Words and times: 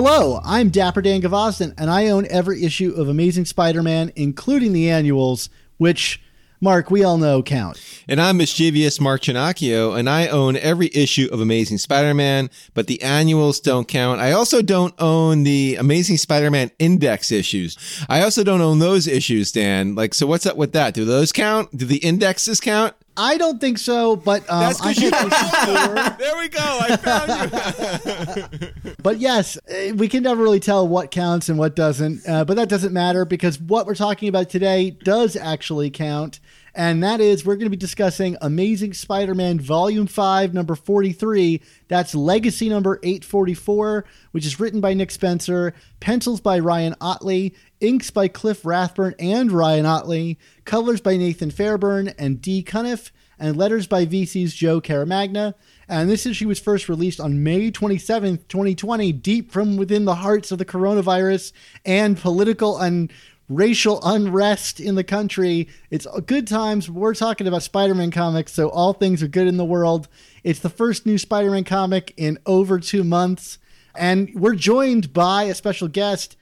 Hello, 0.00 0.40
I'm 0.44 0.68
Dapper 0.68 1.02
Dan 1.02 1.20
Gvozden, 1.20 1.74
and 1.76 1.90
I 1.90 2.06
own 2.06 2.24
every 2.30 2.62
issue 2.62 2.94
of 2.96 3.08
Amazing 3.08 3.46
Spider-Man, 3.46 4.12
including 4.14 4.72
the 4.72 4.88
annuals, 4.88 5.50
which, 5.76 6.22
Mark, 6.60 6.88
we 6.88 7.02
all 7.02 7.18
know 7.18 7.42
count. 7.42 7.82
And 8.06 8.20
I'm 8.20 8.36
mischievous 8.36 9.00
Mark 9.00 9.22
Ginocchio, 9.22 9.98
and 9.98 10.08
I 10.08 10.28
own 10.28 10.56
every 10.56 10.88
issue 10.94 11.28
of 11.32 11.40
Amazing 11.40 11.78
Spider-Man, 11.78 12.48
but 12.74 12.86
the 12.86 13.02
annuals 13.02 13.58
don't 13.58 13.88
count. 13.88 14.20
I 14.20 14.30
also 14.30 14.62
don't 14.62 14.94
own 15.00 15.42
the 15.42 15.74
Amazing 15.74 16.18
Spider-Man 16.18 16.70
index 16.78 17.32
issues. 17.32 17.76
I 18.08 18.22
also 18.22 18.44
don't 18.44 18.60
own 18.60 18.78
those 18.78 19.08
issues, 19.08 19.50
Dan. 19.50 19.96
Like, 19.96 20.14
so 20.14 20.28
what's 20.28 20.46
up 20.46 20.56
with 20.56 20.74
that? 20.74 20.94
Do 20.94 21.04
those 21.04 21.32
count? 21.32 21.76
Do 21.76 21.84
the 21.84 21.98
indexes 21.98 22.60
count? 22.60 22.94
I 23.18 23.36
don't 23.36 23.60
think 23.60 23.78
so, 23.78 24.16
but 24.16 24.48
um, 24.48 24.60
That's 24.60 24.80
I 24.80 24.90
you. 24.92 25.10
four. 25.10 26.16
there 26.18 26.36
we 26.38 26.48
go. 26.48 26.60
I 26.62 26.96
found 26.96 28.60
you. 28.62 28.68
But 29.02 29.18
yes, 29.18 29.56
eh, 29.68 29.92
we 29.92 30.08
can 30.08 30.22
never 30.22 30.42
really 30.42 30.60
tell 30.60 30.86
what 30.86 31.10
counts 31.10 31.48
and 31.48 31.58
what 31.58 31.74
doesn't. 31.76 32.28
Uh, 32.28 32.44
but 32.44 32.54
that 32.56 32.68
doesn't 32.68 32.92
matter 32.92 33.24
because 33.24 33.60
what 33.60 33.86
we're 33.86 33.94
talking 33.94 34.28
about 34.28 34.50
today 34.50 34.90
does 34.90 35.36
actually 35.36 35.90
count. 35.90 36.40
And 36.78 37.02
that 37.02 37.20
is, 37.20 37.44
we're 37.44 37.56
going 37.56 37.66
to 37.66 37.70
be 37.70 37.76
discussing 37.76 38.36
Amazing 38.40 38.92
Spider 38.92 39.34
Man 39.34 39.58
Volume 39.58 40.06
5, 40.06 40.54
number 40.54 40.76
43. 40.76 41.60
That's 41.88 42.14
Legacy 42.14 42.68
number 42.68 43.00
844, 43.02 44.04
which 44.30 44.46
is 44.46 44.60
written 44.60 44.80
by 44.80 44.94
Nick 44.94 45.10
Spencer, 45.10 45.74
pencils 45.98 46.40
by 46.40 46.60
Ryan 46.60 46.94
Ottley, 47.00 47.56
inks 47.80 48.12
by 48.12 48.28
Cliff 48.28 48.64
Rathburn 48.64 49.16
and 49.18 49.50
Ryan 49.50 49.86
Ottley, 49.86 50.38
colors 50.64 51.00
by 51.00 51.16
Nathan 51.16 51.50
Fairbairn 51.50 52.14
and 52.16 52.40
Dee 52.40 52.62
Cunniffe, 52.62 53.10
and 53.40 53.56
letters 53.56 53.86
by 53.86 54.04
VC's 54.04 54.54
Joe 54.54 54.80
Caramagna. 54.80 55.54
And 55.88 56.08
this 56.08 56.26
issue 56.26 56.48
was 56.48 56.60
first 56.60 56.88
released 56.88 57.20
on 57.20 57.42
May 57.42 57.70
27th, 57.70 58.46
2020, 58.48 59.12
deep 59.12 59.50
from 59.50 59.76
within 59.76 60.04
the 60.04 60.16
hearts 60.16 60.52
of 60.52 60.58
the 60.58 60.64
coronavirus 60.64 61.52
and 61.84 62.18
political 62.18 62.78
and 62.78 63.12
racial 63.48 64.00
unrest 64.02 64.80
in 64.80 64.94
the 64.94 65.04
country. 65.04 65.68
It's 65.90 66.06
good 66.26 66.46
times. 66.46 66.90
We're 66.90 67.14
talking 67.14 67.46
about 67.46 67.62
Spider 67.62 67.94
Man 67.94 68.10
comics, 68.10 68.52
so 68.52 68.68
all 68.68 68.92
things 68.92 69.22
are 69.22 69.28
good 69.28 69.46
in 69.46 69.56
the 69.56 69.64
world. 69.64 70.08
It's 70.44 70.60
the 70.60 70.68
first 70.68 71.06
new 71.06 71.18
Spider 71.18 71.50
Man 71.50 71.64
comic 71.64 72.14
in 72.16 72.38
over 72.46 72.78
two 72.78 73.04
months. 73.04 73.58
And 73.94 74.30
we're 74.34 74.54
joined 74.54 75.12
by 75.12 75.44
a 75.44 75.54
special 75.54 75.88
guest. 75.88 76.36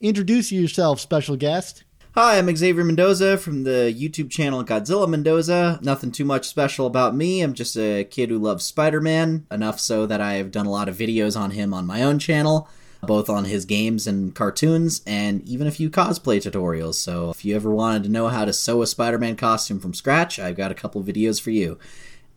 Introduce 0.00 0.52
yourself, 0.52 1.00
special 1.00 1.36
guest. 1.36 1.84
Hi, 2.14 2.38
I'm 2.38 2.54
Xavier 2.54 2.84
Mendoza 2.84 3.36
from 3.36 3.64
the 3.64 3.92
YouTube 3.92 4.30
channel 4.30 4.64
Godzilla 4.64 5.08
Mendoza. 5.08 5.80
Nothing 5.82 6.12
too 6.12 6.24
much 6.24 6.46
special 6.46 6.86
about 6.86 7.12
me. 7.12 7.42
I'm 7.42 7.54
just 7.54 7.76
a 7.76 8.04
kid 8.04 8.30
who 8.30 8.38
loves 8.38 8.64
Spider 8.64 9.00
Man, 9.00 9.48
enough 9.50 9.80
so 9.80 10.06
that 10.06 10.20
I've 10.20 10.52
done 10.52 10.66
a 10.66 10.70
lot 10.70 10.88
of 10.88 10.96
videos 10.96 11.36
on 11.36 11.50
him 11.50 11.74
on 11.74 11.86
my 11.86 12.02
own 12.02 12.20
channel, 12.20 12.68
both 13.06 13.28
on 13.28 13.44
his 13.44 13.64
games 13.64 14.06
and 14.06 14.34
cartoons, 14.34 15.02
and 15.06 15.46
even 15.48 15.66
a 15.66 15.70
few 15.70 15.90
cosplay 15.90 16.38
tutorials. 16.38 16.94
So 16.94 17.30
if 17.30 17.44
you 17.44 17.54
ever 17.54 17.70
wanted 17.70 18.02
to 18.04 18.08
know 18.08 18.28
how 18.28 18.44
to 18.44 18.52
sew 18.52 18.82
a 18.82 18.86
Spider 18.86 19.18
Man 19.18 19.36
costume 19.36 19.80
from 19.80 19.94
scratch, 19.94 20.38
I've 20.38 20.56
got 20.56 20.70
a 20.70 20.74
couple 20.74 21.02
videos 21.02 21.40
for 21.40 21.50
you. 21.50 21.78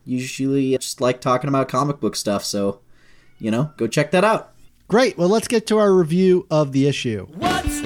Usually 0.05 0.75
I 0.75 0.77
just 0.77 1.01
like 1.01 1.19
talking 1.19 1.47
about 1.47 1.67
comic 1.67 1.99
book 1.99 2.15
stuff, 2.15 2.45
so, 2.45 2.79
you 3.39 3.51
know, 3.51 3.71
go 3.77 3.87
check 3.87 4.11
that 4.11 4.23
out. 4.23 4.53
Great. 4.87 5.17
Well, 5.17 5.29
let's 5.29 5.49
get 5.49 5.67
to 5.67 5.79
our 5.79 5.93
review 5.93 6.47
of 6.49 6.71
the 6.71 6.87
issue. 6.87 7.27
What's 7.35 7.81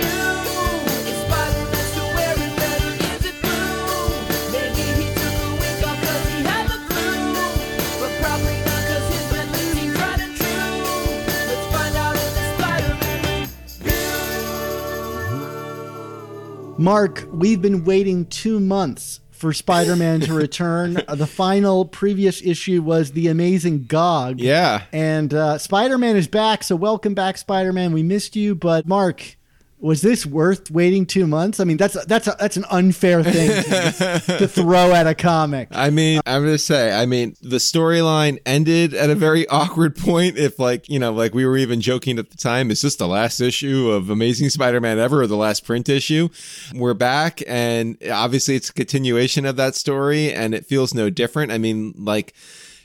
Mark, 16.81 17.27
we've 17.31 17.61
been 17.61 17.85
waiting 17.85 18.25
two 18.25 18.59
months 18.59 19.19
for 19.29 19.53
Spider 19.53 19.95
Man 19.95 20.19
to 20.21 20.33
return. 20.35 20.97
Uh, 21.07 21.13
the 21.13 21.27
final 21.27 21.85
previous 21.85 22.41
issue 22.41 22.81
was 22.81 23.11
The 23.11 23.27
Amazing 23.27 23.83
Gog. 23.85 24.39
Yeah. 24.39 24.85
And 24.91 25.31
uh, 25.31 25.59
Spider 25.59 25.99
Man 25.99 26.15
is 26.15 26.27
back, 26.27 26.63
so 26.63 26.75
welcome 26.75 27.13
back, 27.13 27.37
Spider 27.37 27.71
Man. 27.71 27.91
We 27.91 28.01
missed 28.01 28.35
you, 28.35 28.55
but 28.55 28.87
Mark, 28.87 29.37
was 29.81 30.01
this 30.01 30.25
worth 30.25 30.69
waiting 30.69 31.05
two 31.05 31.25
months? 31.25 31.59
I 31.59 31.63
mean, 31.63 31.77
that's 31.77 31.97
that's 32.05 32.27
a, 32.27 32.35
that's 32.39 32.55
an 32.55 32.65
unfair 32.69 33.23
thing 33.23 33.49
to, 33.49 34.21
to 34.37 34.47
throw 34.47 34.93
at 34.93 35.07
a 35.07 35.15
comic. 35.15 35.69
I 35.71 35.89
mean, 35.89 36.21
I'm 36.25 36.43
gonna 36.43 36.57
say, 36.57 36.93
I 36.93 37.05
mean, 37.07 37.35
the 37.41 37.57
storyline 37.57 38.39
ended 38.45 38.93
at 38.93 39.09
a 39.09 39.13
mm-hmm. 39.13 39.19
very 39.19 39.47
awkward 39.49 39.95
point. 39.95 40.37
If 40.37 40.59
like, 40.59 40.87
you 40.87 40.99
know, 40.99 41.11
like 41.11 41.33
we 41.33 41.45
were 41.45 41.57
even 41.57 41.81
joking 41.81 42.19
at 42.19 42.29
the 42.29 42.37
time, 42.37 42.69
is 42.69 42.81
this 42.81 42.95
the 42.95 43.07
last 43.07 43.39
issue 43.39 43.89
of 43.89 44.09
Amazing 44.09 44.49
Spider-Man 44.49 44.99
ever, 44.99 45.23
or 45.23 45.27
the 45.27 45.35
last 45.35 45.65
print 45.65 45.89
issue? 45.89 46.29
We're 46.73 46.93
back, 46.93 47.41
and 47.47 47.97
obviously 48.11 48.55
it's 48.55 48.69
a 48.69 48.73
continuation 48.73 49.45
of 49.45 49.55
that 49.55 49.75
story, 49.75 50.31
and 50.31 50.53
it 50.53 50.65
feels 50.65 50.93
no 50.93 51.09
different. 51.09 51.51
I 51.51 51.57
mean, 51.57 51.95
like 51.97 52.33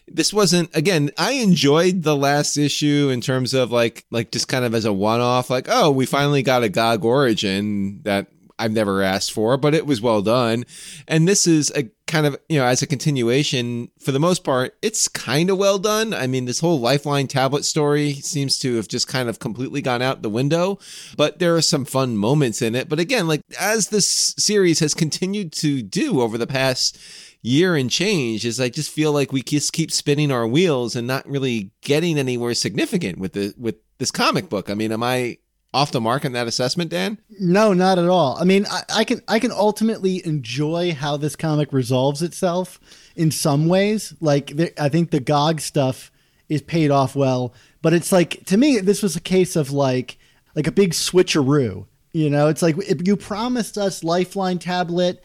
this 0.09 0.33
wasn't 0.33 0.75
again 0.75 1.11
i 1.19 1.33
enjoyed 1.33 2.03
the 2.03 2.17
last 2.17 2.57
issue 2.57 3.11
in 3.13 3.21
terms 3.21 3.55
of 3.55 3.73
like 3.73 4.05
like 4.11 4.31
just 4.31 4.49
kind 4.49 4.65
of 4.65 4.75
as 4.75 4.85
a 4.85 4.93
one-off 4.93 5.51
like 5.51 5.67
oh 5.69 5.91
we 5.91 6.07
finally 6.07 6.43
got 6.43 6.63
a 6.63 6.69
gog 6.69 7.05
origin 7.05 8.01
that 8.03 8.29
i've 8.59 8.73
never 8.73 9.03
asked 9.03 9.33
for 9.33 9.57
but 9.57 9.75
it 9.75 9.87
was 9.87 10.01
well 10.01 10.23
done. 10.23 10.65
And 11.09 11.29
this 11.29 11.47
is 11.47 11.71
a 11.77 11.85
kind 12.07 12.25
of 12.25 12.39
you 12.49 12.59
know 12.59 12.65
as 12.65 12.83
a 12.83 12.87
continuation 12.87 13.91
for 13.99 14.13
the 14.13 14.21
most 14.21 14.45
part 14.45 14.77
it's 14.81 15.09
kind 15.09 15.51
of 15.51 15.59
well 15.59 15.79
done. 15.79 16.15
I 16.15 16.27
mean 16.27 16.45
this 16.45 16.61
whole 16.61 16.81
lifeline 16.81 17.27
tablet 17.27 17.65
story 17.65 18.15
seems 18.15 18.59
to 18.61 18.77
have 18.77 18.89
just 18.89 19.09
kind 19.09 19.29
of 19.29 19.39
completely 19.39 19.83
gone 19.83 20.03
out 20.03 20.23
the 20.23 20.31
window 20.31 20.79
but 21.17 21.39
there 21.39 21.57
are 21.57 21.63
some 21.63 21.85
fun 21.85 22.17
moments 22.17 22.63
in 22.63 22.75
it. 22.75 22.89
But 22.89 23.01
again 23.01 23.27
like 23.27 23.43
as 23.59 23.89
this 23.89 24.07
series 24.39 24.81
has 24.81 24.95
continued 24.95 25.53
to 25.55 25.83
do 25.83 26.21
over 26.21 26.39
the 26.39 26.47
past 26.47 26.99
year 27.43 27.77
and 27.77 27.91
change 27.91 28.45
is 28.45 28.61
I 28.61 28.69
just 28.69 28.91
feel 28.91 29.13
like 29.13 29.33
we 29.33 29.43
just 29.43 29.73
keep 29.73 29.91
spinning 29.93 30.33
our 30.33 30.47
wheels 30.47 30.97
and 30.97 31.07
not 31.07 31.29
really 31.29 31.71
getting 31.83 32.19
anywhere 32.19 32.55
significant 32.55 33.19
with 33.19 33.33
the 33.33 33.55
with 33.57 33.77
this 33.99 34.11
comic 34.11 34.49
book. 34.49 34.69
I 34.71 34.75
mean, 34.75 34.93
am 34.93 35.03
I 35.03 35.39
off 35.77 35.93
the 35.93 36.01
mark 36.01 36.25
in 36.25 36.33
that 36.33 36.47
assessment, 36.47 36.91
Dan? 36.91 37.19
No, 37.39 37.73
not 37.73 37.99
at 37.99 38.09
all. 38.09 38.39
I 38.41 38.45
mean, 38.45 38.67
I, 38.67 38.83
I 38.95 39.05
can 39.05 39.21
I 39.29 39.39
can 39.39 39.53
ultimately 39.53 40.25
enjoy 40.27 40.95
how 40.95 41.17
this 41.17 41.37
comic 41.37 41.73
resolves 41.73 42.23
itself 42.23 42.81
in 43.15 43.31
some 43.31 43.69
ways. 43.69 44.15
Like 44.21 44.49
there, 44.49 44.71
I 44.79 44.89
think 44.89 45.11
the 45.11 45.21
GOG 45.21 45.61
stuff 45.61 46.11
is 46.49 46.63
paid 46.63 46.91
off 46.91 47.15
well, 47.15 47.55
but 47.83 47.93
it's 47.93 48.13
like 48.13 48.45
to 48.47 48.57
me 48.57 48.79
this 48.79 49.03
was 49.03 49.17
a 49.17 49.21
case 49.21 49.57
of 49.57 49.71
like 49.71 50.19
like 50.55 50.67
a 50.67 50.73
big 50.73 50.93
switcheroo. 50.93 51.87
You 52.13 52.31
know, 52.31 52.49
it's 52.49 52.63
like 52.63 52.77
you 53.07 53.15
promised 53.15 53.77
us 53.77 54.03
Lifeline 54.03 54.59
tablet 54.59 55.23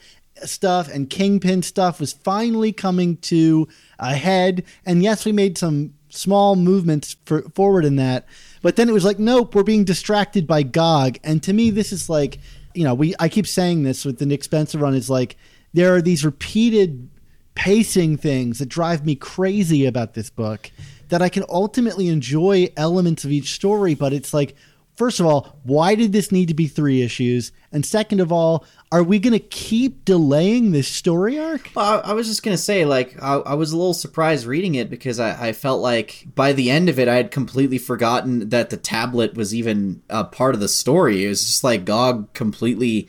stuff 0.50 0.88
and 0.88 1.10
Kingpin 1.10 1.64
stuff 1.64 2.00
was 2.00 2.14
finally 2.14 2.72
coming 2.72 3.18
to 3.18 3.68
a 4.00 4.16
head, 4.16 4.64
and 4.86 5.04
yes, 5.04 5.26
we 5.26 5.32
made 5.32 5.58
some 5.58 5.94
small 6.10 6.56
movements 6.56 7.16
for, 7.26 7.44
forward 7.56 7.86
in 7.86 7.96
that, 7.96 8.26
but 8.62 8.76
then 8.76 8.90
it 8.90 8.94
was 8.94 9.06
like, 9.06 9.20
nope, 9.20 9.56
we're 9.56 9.64
being 9.64 9.84
distracted 9.84 10.46
by 10.46 10.64
GOG, 10.64 11.20
and 11.24 11.42
to 11.44 11.54
me, 11.54 11.70
this 11.70 11.92
is 11.92 12.10
like, 12.10 12.40
you 12.74 12.84
know, 12.84 12.94
we 12.94 13.16
I 13.20 13.30
keep 13.30 13.48
saying 13.48 13.84
this 13.84 14.06
with 14.06 14.20
the 14.20 14.26
Nick 14.26 14.44
Spencer 14.44 14.78
run 14.78 14.96
is 14.96 15.10
like 15.10 15.38
there 15.74 15.96
are 15.96 16.02
these 16.02 16.26
repeated 16.26 17.10
pacing 17.56 18.18
things 18.18 18.60
that 18.60 18.70
drive 18.70 19.06
me 19.06 19.16
crazy 19.16 19.86
about 19.86 20.14
this 20.14 20.30
book 20.30 20.72
that 21.10 21.22
I 21.22 21.30
can 21.30 21.44
ultimately 21.50 22.08
enjoy 22.08 22.70
elements 22.78 23.26
of 23.26 23.32
each 23.32 23.54
story, 23.54 23.94
but 23.94 24.14
it's 24.14 24.34
like 24.34 24.56
first 24.96 25.20
of 25.20 25.26
all, 25.26 25.60
why 25.64 25.96
did 25.96 26.12
this 26.12 26.32
need 26.32 26.48
to 26.48 26.54
be 26.54 26.68
three 26.68 27.02
issues? 27.02 27.52
And 27.72 27.86
second 27.86 28.20
of 28.20 28.32
all, 28.32 28.66
are 28.92 29.04
we 29.04 29.20
going 29.20 29.34
to 29.34 29.40
keep 29.40 30.04
delaying 30.04 30.72
this 30.72 30.88
story 30.88 31.40
arc? 31.40 31.72
Well, 31.76 32.02
I, 32.04 32.10
I 32.10 32.14
was 32.14 32.28
just 32.28 32.44
gonna 32.44 32.58
say, 32.58 32.84
like, 32.86 33.22
I, 33.22 33.36
I 33.36 33.54
was 33.54 33.72
a 33.72 33.78
little 33.78 33.94
surprised 33.94 34.46
reading 34.46 34.76
it 34.76 34.90
because 34.90 35.20
I, 35.20 35.48
I 35.48 35.54
felt 35.54 35.82
like 35.82 36.28
by 36.36 36.52
the 36.54 36.70
end 36.70 36.90
of 36.90 37.00
it, 37.00 37.08
I 37.08 37.16
had 37.16 37.32
completely 37.32 37.78
forgotten 37.78 38.50
that 38.50 38.70
the 38.70 38.78
tablet 38.78 39.36
was 39.36 39.56
even 39.56 40.02
a 40.10 40.26
part 40.26 40.56
of 40.56 40.62
the 40.62 40.68
story. 40.68 41.26
It 41.26 41.30
was 41.30 41.46
just 41.46 41.64
like 41.64 41.86
Gog 41.86 42.34
completely 42.34 43.08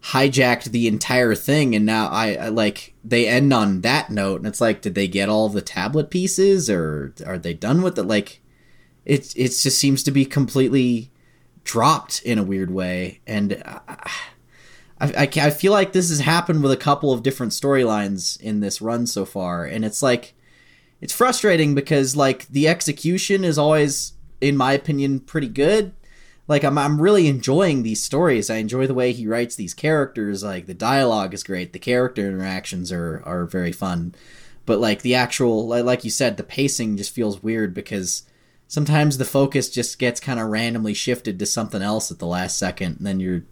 hijacked 0.00 0.70
the 0.70 0.88
entire 0.88 1.34
thing, 1.34 1.74
and 1.74 1.84
now 1.84 2.08
I, 2.08 2.34
I 2.34 2.48
like 2.48 2.94
they 3.04 3.28
end 3.28 3.52
on 3.52 3.82
that 3.82 4.10
note, 4.10 4.40
and 4.40 4.46
it's 4.46 4.60
like, 4.60 4.80
did 4.80 4.94
they 4.94 5.08
get 5.08 5.28
all 5.28 5.48
the 5.48 5.60
tablet 5.60 6.08
pieces, 6.08 6.70
or 6.70 7.12
are 7.26 7.38
they 7.38 7.52
done 7.52 7.82
with 7.82 7.98
it? 7.98 8.04
Like, 8.04 8.40
it 9.04 9.34
it 9.36 9.48
just 9.48 9.78
seems 9.78 10.02
to 10.04 10.10
be 10.10 10.24
completely 10.24 11.10
dropped 11.64 12.22
in 12.22 12.38
a 12.38 12.44
weird 12.44 12.70
way, 12.70 13.20
and. 13.26 13.62
I, 13.64 14.10
I, 15.00 15.30
I, 15.32 15.50
feel 15.50 15.70
like 15.70 15.92
this 15.92 16.08
has 16.08 16.18
happened 16.18 16.60
with 16.60 16.72
a 16.72 16.76
couple 16.76 17.12
of 17.12 17.22
different 17.22 17.52
storylines 17.52 18.40
in 18.40 18.58
this 18.58 18.82
run 18.82 19.06
so 19.06 19.24
far, 19.24 19.64
and 19.64 19.84
it's 19.84 20.02
like 20.02 20.34
it's 21.00 21.12
frustrating 21.12 21.74
because 21.74 22.16
like 22.16 22.48
the 22.48 22.68
execution 22.68 23.44
is 23.44 23.58
always, 23.58 24.14
in 24.40 24.56
my 24.56 24.72
opinion, 24.72 25.20
pretty 25.20 25.48
good. 25.48 25.92
Like 26.48 26.64
I'm 26.64 26.78
I'm 26.78 27.00
really 27.00 27.28
enjoying 27.28 27.82
these 27.82 28.02
stories. 28.02 28.50
I 28.50 28.56
enjoy 28.56 28.86
the 28.86 28.94
way 28.94 29.12
he 29.12 29.26
writes 29.26 29.54
these 29.54 29.74
characters. 29.74 30.42
Like 30.42 30.66
the 30.66 30.74
dialogue 30.74 31.34
is 31.34 31.42
great, 31.42 31.72
the 31.72 31.78
character 31.78 32.26
interactions 32.26 32.90
are 32.90 33.22
are 33.24 33.44
very 33.44 33.72
fun, 33.72 34.14
but 34.66 34.80
like 34.80 35.02
the 35.02 35.14
actual 35.14 35.66
like 35.68 36.04
you 36.04 36.10
said, 36.10 36.36
the 36.36 36.42
pacing 36.42 36.96
just 36.96 37.14
feels 37.14 37.42
weird 37.42 37.74
because 37.74 38.22
sometimes 38.68 39.18
the 39.18 39.24
focus 39.24 39.68
just 39.68 39.98
gets 39.98 40.20
kind 40.20 40.38
of 40.38 40.48
randomly 40.48 40.94
shifted 40.94 41.38
to 41.38 41.46
something 41.46 41.82
else 41.82 42.10
at 42.12 42.18
the 42.20 42.26
last 42.26 42.58
second, 42.58 42.98
and 42.98 43.06
then 43.06 43.18
you're 43.18 43.42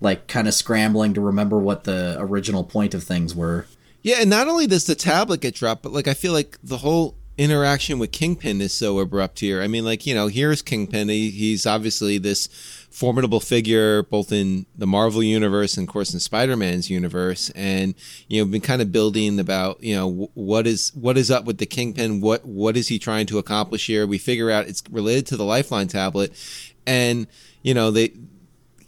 like 0.00 0.26
kind 0.26 0.46
of 0.46 0.54
scrambling 0.54 1.14
to 1.14 1.20
remember 1.20 1.58
what 1.58 1.84
the 1.84 2.16
original 2.18 2.64
point 2.64 2.94
of 2.94 3.02
things 3.02 3.34
were. 3.34 3.66
Yeah, 4.02 4.16
and 4.20 4.30
not 4.30 4.48
only 4.48 4.66
does 4.66 4.84
the 4.84 4.94
tablet 4.94 5.40
get 5.40 5.54
dropped, 5.54 5.82
but 5.82 5.92
like 5.92 6.08
I 6.08 6.14
feel 6.14 6.32
like 6.32 6.58
the 6.62 6.78
whole 6.78 7.16
interaction 7.36 7.98
with 7.98 8.12
Kingpin 8.12 8.60
is 8.60 8.72
so 8.72 8.98
abrupt 8.98 9.40
here. 9.40 9.62
I 9.62 9.68
mean, 9.68 9.84
like 9.84 10.06
you 10.06 10.14
know, 10.14 10.26
here's 10.26 10.60
Kingpin. 10.60 11.08
He, 11.08 11.30
he's 11.30 11.66
obviously 11.66 12.18
this 12.18 12.48
formidable 12.98 13.38
figure, 13.38 14.02
both 14.02 14.32
in 14.32 14.66
the 14.76 14.86
Marvel 14.86 15.22
universe 15.22 15.76
and, 15.76 15.86
of 15.86 15.92
course, 15.92 16.12
in 16.12 16.18
Spider-Man's 16.18 16.90
universe. 16.90 17.48
And 17.50 17.94
you 18.26 18.42
know, 18.42 18.50
been 18.50 18.60
kind 18.60 18.82
of 18.82 18.90
building 18.90 19.38
about 19.38 19.82
you 19.82 19.94
know 19.94 20.30
what 20.34 20.66
is 20.66 20.90
what 20.94 21.16
is 21.16 21.30
up 21.30 21.44
with 21.44 21.58
the 21.58 21.66
Kingpin. 21.66 22.20
What 22.20 22.44
what 22.44 22.76
is 22.76 22.88
he 22.88 22.98
trying 22.98 23.26
to 23.26 23.38
accomplish 23.38 23.86
here? 23.86 24.04
We 24.04 24.18
figure 24.18 24.50
out 24.50 24.66
it's 24.66 24.82
related 24.90 25.26
to 25.28 25.36
the 25.36 25.44
Lifeline 25.44 25.86
tablet, 25.86 26.32
and 26.86 27.28
you 27.62 27.72
know 27.72 27.92
they 27.92 28.14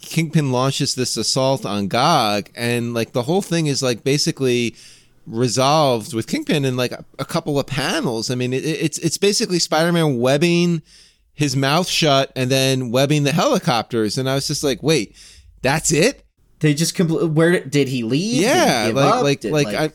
Kingpin 0.01 0.51
launches 0.51 0.93
this 0.95 1.15
assault 1.15 1.65
on 1.65 1.87
Gog, 1.87 2.49
and 2.53 2.93
like 2.93 3.13
the 3.13 3.23
whole 3.23 3.41
thing 3.41 3.67
is 3.67 3.81
like 3.81 4.03
basically 4.03 4.75
resolved 5.25 6.13
with 6.13 6.27
Kingpin 6.27 6.65
in 6.65 6.75
like 6.75 6.91
a, 6.91 7.05
a 7.17 7.23
couple 7.23 7.57
of 7.57 7.65
panels. 7.65 8.29
I 8.29 8.35
mean, 8.35 8.51
it, 8.51 8.65
it's 8.65 8.97
it's 8.97 9.17
basically 9.17 9.59
Spider-Man 9.59 10.19
webbing 10.19 10.81
his 11.41 11.55
mouth 11.55 11.87
shut 11.87 12.31
and 12.35 12.51
then 12.51 12.91
webbing 12.91 13.23
the 13.23 13.31
helicopters, 13.31 14.19
and 14.19 14.29
I 14.29 14.35
was 14.35 14.45
just 14.45 14.63
like, 14.63 14.83
wait, 14.83 15.15
that's 15.63 15.91
it? 15.91 16.23
They 16.59 16.75
just 16.75 16.95
compl- 16.95 17.33
where 17.33 17.59
did 17.59 17.87
he 17.87 18.03
leave? 18.03 18.43
Yeah, 18.43 18.85
he 18.85 18.93
like 18.93 19.13
up? 19.15 19.23
like 19.23 19.39
Did, 19.39 19.51
like 19.51 19.67
I. 19.69 19.91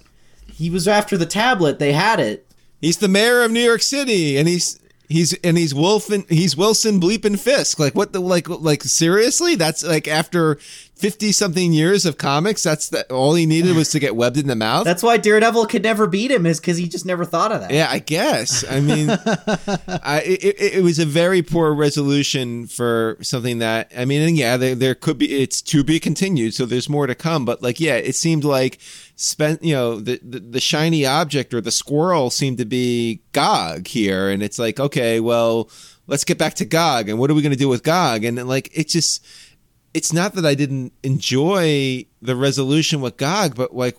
he 0.49 0.71
was 0.71 0.89
after 0.89 1.17
the 1.17 1.25
tablet. 1.25 1.79
They 1.79 1.93
had 1.93 2.19
it. 2.19 2.53
He's 2.81 2.97
the 2.99 3.07
mayor 3.07 3.43
of 3.43 3.53
New 3.53 3.61
York 3.61 3.83
City, 3.83 4.37
and 4.37 4.49
he's 4.49 4.81
he's 5.09 5.35
and 5.45 5.57
he's 5.57 5.73
Wilson 5.73 6.25
he's 6.29 6.57
Wilson 6.57 7.01
bleeping 7.01 7.39
Fisk. 7.39 7.79
Like 7.79 7.95
what 7.95 8.13
the 8.13 8.19
like 8.19 8.49
like 8.49 8.83
seriously? 8.83 9.55
That's 9.55 9.85
like 9.85 10.09
after 10.09 10.59
fifty 10.97 11.31
something 11.31 11.73
years 11.73 12.07
of 12.07 12.17
comics. 12.19 12.63
That's 12.63 12.89
that 12.89 13.11
all 13.13 13.35
he 13.35 13.47
needed 13.47 13.77
was 13.77 13.91
to 13.91 13.99
get 13.99 14.17
webbed 14.17 14.39
in 14.39 14.47
the 14.47 14.57
mouth. 14.57 14.85
That's 14.85 15.03
why 15.03 15.19
Daredevil 15.19 15.67
could 15.67 15.83
never 15.83 16.07
beat 16.07 16.31
him 16.31 16.47
is 16.47 16.59
because 16.59 16.79
he 16.79 16.89
just 16.89 17.05
never 17.07 17.25
thought 17.25 17.53
of 17.53 17.61
that. 17.61 17.71
yeah, 17.71 17.89
I 17.91 17.99
guess. 17.99 18.65
I 18.69 18.81
mean, 18.81 19.11
I, 19.11 20.23
it, 20.25 20.45
it- 20.45 20.73
it 20.77 20.83
was 20.83 20.99
a 20.99 21.07
very 21.07 21.43
poor 21.43 21.73
resolution 21.75 22.67
for 22.67 23.17
something 23.23 23.59
that 23.59 23.93
I 23.97 24.05
mean, 24.05 24.23
and 24.27 24.37
yeah, 24.37 24.57
there, 24.57 24.75
there 24.75 24.95
could 24.95 25.19
be 25.19 25.43
it's 25.43 25.63
to 25.63 25.85
be 25.85 26.01
continued, 26.01 26.55
so 26.55 26.67
there's 26.67 26.89
more 26.89 27.07
to 27.07 27.15
come. 27.15 27.45
But 27.45 27.63
like, 27.63 27.79
yeah, 27.81 27.97
it 27.97 28.15
seemed 28.15 28.45
like 28.45 28.79
spent 29.17 29.63
you 29.63 29.75
know 29.75 30.01
the, 30.01 30.19
the 30.23 30.41
the 30.41 30.61
shiny 30.61 31.07
object 31.07 31.55
or 31.55 31.61
the 31.61 31.71
squirrel 31.71 32.31
seemed 32.31 32.59
to 32.59 32.65
be 32.65 33.21
Gog 33.33 33.87
here, 33.87 34.29
and 34.31 34.43
it's 34.43 34.59
like 34.59 34.81
okay, 34.81 35.21
well, 35.21 35.71
let's 36.07 36.25
get 36.25 36.39
back 36.39 36.55
to 36.55 36.65
Gog, 36.65 37.09
and 37.09 37.19
what 37.19 37.31
are 37.31 37.35
we 37.35 37.43
going 37.43 37.53
to 37.53 37.59
do 37.59 37.69
with 37.69 37.83
Gog? 37.83 38.25
And 38.25 38.47
like, 38.49 38.71
it 38.77 38.89
just 38.89 39.25
it's 39.97 40.13
not 40.13 40.35
that 40.35 40.45
I 40.45 40.55
didn't 40.55 40.93
enjoy 41.03 42.05
the 42.21 42.37
resolution 42.37 43.01
with 43.01 43.17
Gog, 43.17 43.55
but 43.57 43.75
like 43.75 43.97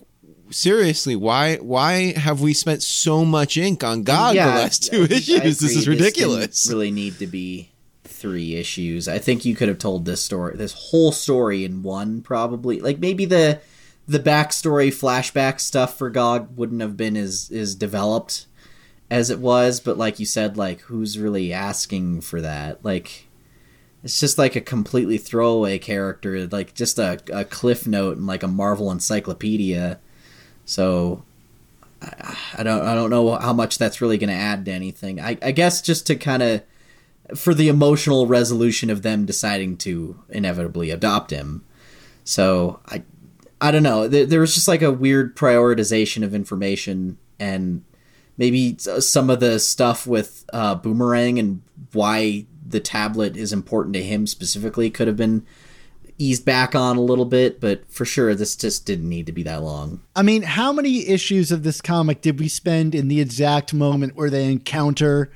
seriously, 0.50 1.16
why 1.16 1.56
why 1.56 2.12
have 2.16 2.40
we 2.40 2.54
spent 2.54 2.82
so 2.82 3.24
much 3.24 3.56
ink 3.56 3.82
on 3.82 4.04
Gog 4.04 4.34
the 4.34 4.40
last 4.40 4.90
two 4.90 5.02
I- 5.02 5.04
I 5.04 5.06
issues? 5.16 5.58
this 5.58 5.76
is 5.76 5.88
ridiculous. 5.88 6.62
didn't 6.62 6.76
really 6.78 6.90
need 6.92 7.18
to 7.18 7.26
be 7.26 7.70
three 8.04 8.54
issues. 8.54 9.08
I 9.08 9.18
think 9.18 9.44
you 9.44 9.54
could 9.54 9.68
have 9.68 9.78
told 9.78 10.04
this 10.04 10.22
story, 10.24 10.56
this 10.56 10.72
whole 10.72 11.12
story 11.12 11.64
in 11.64 11.82
one, 11.82 12.22
probably. 12.22 12.80
Like 12.80 12.98
maybe 12.98 13.24
the 13.24 13.60
the 14.06 14.18
backstory, 14.20 14.88
flashback 14.88 15.60
stuff 15.60 15.98
for 15.98 16.10
Gog 16.10 16.56
wouldn't 16.56 16.80
have 16.80 16.96
been 16.96 17.16
as 17.16 17.50
as 17.52 17.74
developed 17.74 18.46
as 19.10 19.30
it 19.30 19.38
was. 19.40 19.80
But 19.80 19.98
like 19.98 20.18
you 20.20 20.26
said, 20.26 20.56
like 20.56 20.80
who's 20.82 21.18
really 21.18 21.52
asking 21.52 22.20
for 22.20 22.40
that? 22.40 22.84
Like. 22.84 23.24
It's 24.04 24.20
just 24.20 24.38
like 24.38 24.54
a 24.56 24.60
completely 24.60 25.18
throwaway 25.18 25.78
character, 25.78 26.46
like 26.46 26.74
just 26.74 26.98
a, 26.98 27.20
a 27.32 27.44
cliff 27.44 27.86
note 27.86 28.16
in 28.16 28.26
like 28.26 28.42
a 28.42 28.48
Marvel 28.48 28.90
encyclopedia. 28.90 29.98
So 30.64 31.24
I 32.00 32.62
don't 32.62 32.82
I 32.82 32.94
don't 32.94 33.10
know 33.10 33.34
how 33.36 33.52
much 33.52 33.78
that's 33.78 34.00
really 34.00 34.18
going 34.18 34.28
to 34.28 34.34
add 34.34 34.64
to 34.66 34.72
anything. 34.72 35.20
I, 35.20 35.36
I 35.42 35.50
guess 35.50 35.82
just 35.82 36.06
to 36.06 36.16
kind 36.16 36.42
of 36.42 36.62
for 37.36 37.54
the 37.54 37.68
emotional 37.68 38.26
resolution 38.26 38.88
of 38.88 39.02
them 39.02 39.26
deciding 39.26 39.76
to 39.78 40.22
inevitably 40.28 40.90
adopt 40.90 41.30
him. 41.30 41.64
So 42.24 42.80
I 42.86 43.02
I 43.60 43.72
don't 43.72 43.82
know. 43.82 44.06
There, 44.06 44.26
there 44.26 44.40
was 44.40 44.54
just 44.54 44.68
like 44.68 44.82
a 44.82 44.92
weird 44.92 45.36
prioritization 45.36 46.22
of 46.22 46.34
information 46.34 47.18
and 47.40 47.82
maybe 48.36 48.76
some 48.78 49.30
of 49.30 49.40
the 49.40 49.58
stuff 49.58 50.06
with 50.06 50.44
uh, 50.52 50.76
Boomerang 50.76 51.38
and 51.40 51.62
why 51.92 52.46
the 52.68 52.80
tablet 52.80 53.36
is 53.36 53.52
important 53.52 53.94
to 53.94 54.02
him 54.02 54.26
specifically 54.26 54.90
could 54.90 55.06
have 55.06 55.16
been 55.16 55.46
eased 56.18 56.44
back 56.44 56.74
on 56.74 56.96
a 56.96 57.00
little 57.00 57.24
bit, 57.24 57.60
but 57.60 57.90
for 57.90 58.04
sure 58.04 58.34
this 58.34 58.56
just 58.56 58.84
didn't 58.84 59.08
need 59.08 59.26
to 59.26 59.32
be 59.32 59.44
that 59.44 59.62
long. 59.62 60.02
I 60.16 60.22
mean, 60.22 60.42
how 60.42 60.72
many 60.72 61.06
issues 61.06 61.52
of 61.52 61.62
this 61.62 61.80
comic 61.80 62.20
did 62.20 62.40
we 62.40 62.48
spend 62.48 62.94
in 62.94 63.08
the 63.08 63.20
exact 63.20 63.72
moment 63.72 64.16
where 64.16 64.30
they 64.30 64.50
encounter 64.50 65.30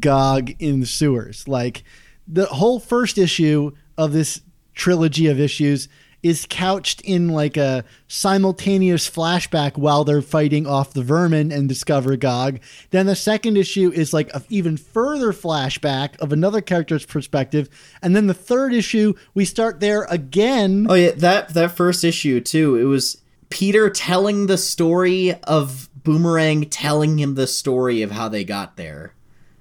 Gog 0.00 0.50
in 0.58 0.80
the 0.80 0.86
sewers? 0.86 1.46
Like, 1.46 1.84
the 2.26 2.46
whole 2.46 2.80
first 2.80 3.16
issue 3.18 3.72
of 3.96 4.12
this 4.12 4.40
trilogy 4.74 5.28
of 5.28 5.38
issues 5.38 5.88
is 6.24 6.46
couched 6.48 7.02
in 7.02 7.28
like 7.28 7.58
a 7.58 7.84
simultaneous 8.08 9.08
flashback 9.08 9.76
while 9.76 10.04
they're 10.04 10.22
fighting 10.22 10.66
off 10.66 10.94
the 10.94 11.02
vermin 11.02 11.52
and 11.52 11.68
discover 11.68 12.16
Gog. 12.16 12.60
Then 12.90 13.04
the 13.04 13.14
second 13.14 13.58
issue 13.58 13.92
is 13.94 14.14
like 14.14 14.32
a 14.32 14.42
even 14.48 14.78
further 14.78 15.34
flashback 15.34 16.18
of 16.20 16.32
another 16.32 16.62
character's 16.62 17.04
perspective. 17.04 17.68
And 18.00 18.16
then 18.16 18.26
the 18.26 18.32
third 18.32 18.72
issue, 18.72 19.12
we 19.34 19.44
start 19.44 19.80
there 19.80 20.04
again. 20.04 20.86
Oh 20.88 20.94
yeah, 20.94 21.10
that 21.10 21.50
that 21.50 21.76
first 21.76 22.02
issue 22.02 22.40
too. 22.40 22.76
It 22.76 22.84
was 22.84 23.20
Peter 23.50 23.90
telling 23.90 24.46
the 24.46 24.58
story 24.58 25.34
of 25.42 25.90
Boomerang 25.94 26.70
telling 26.70 27.18
him 27.18 27.34
the 27.34 27.46
story 27.46 28.00
of 28.00 28.10
how 28.10 28.30
they 28.30 28.44
got 28.44 28.78
there. 28.78 29.12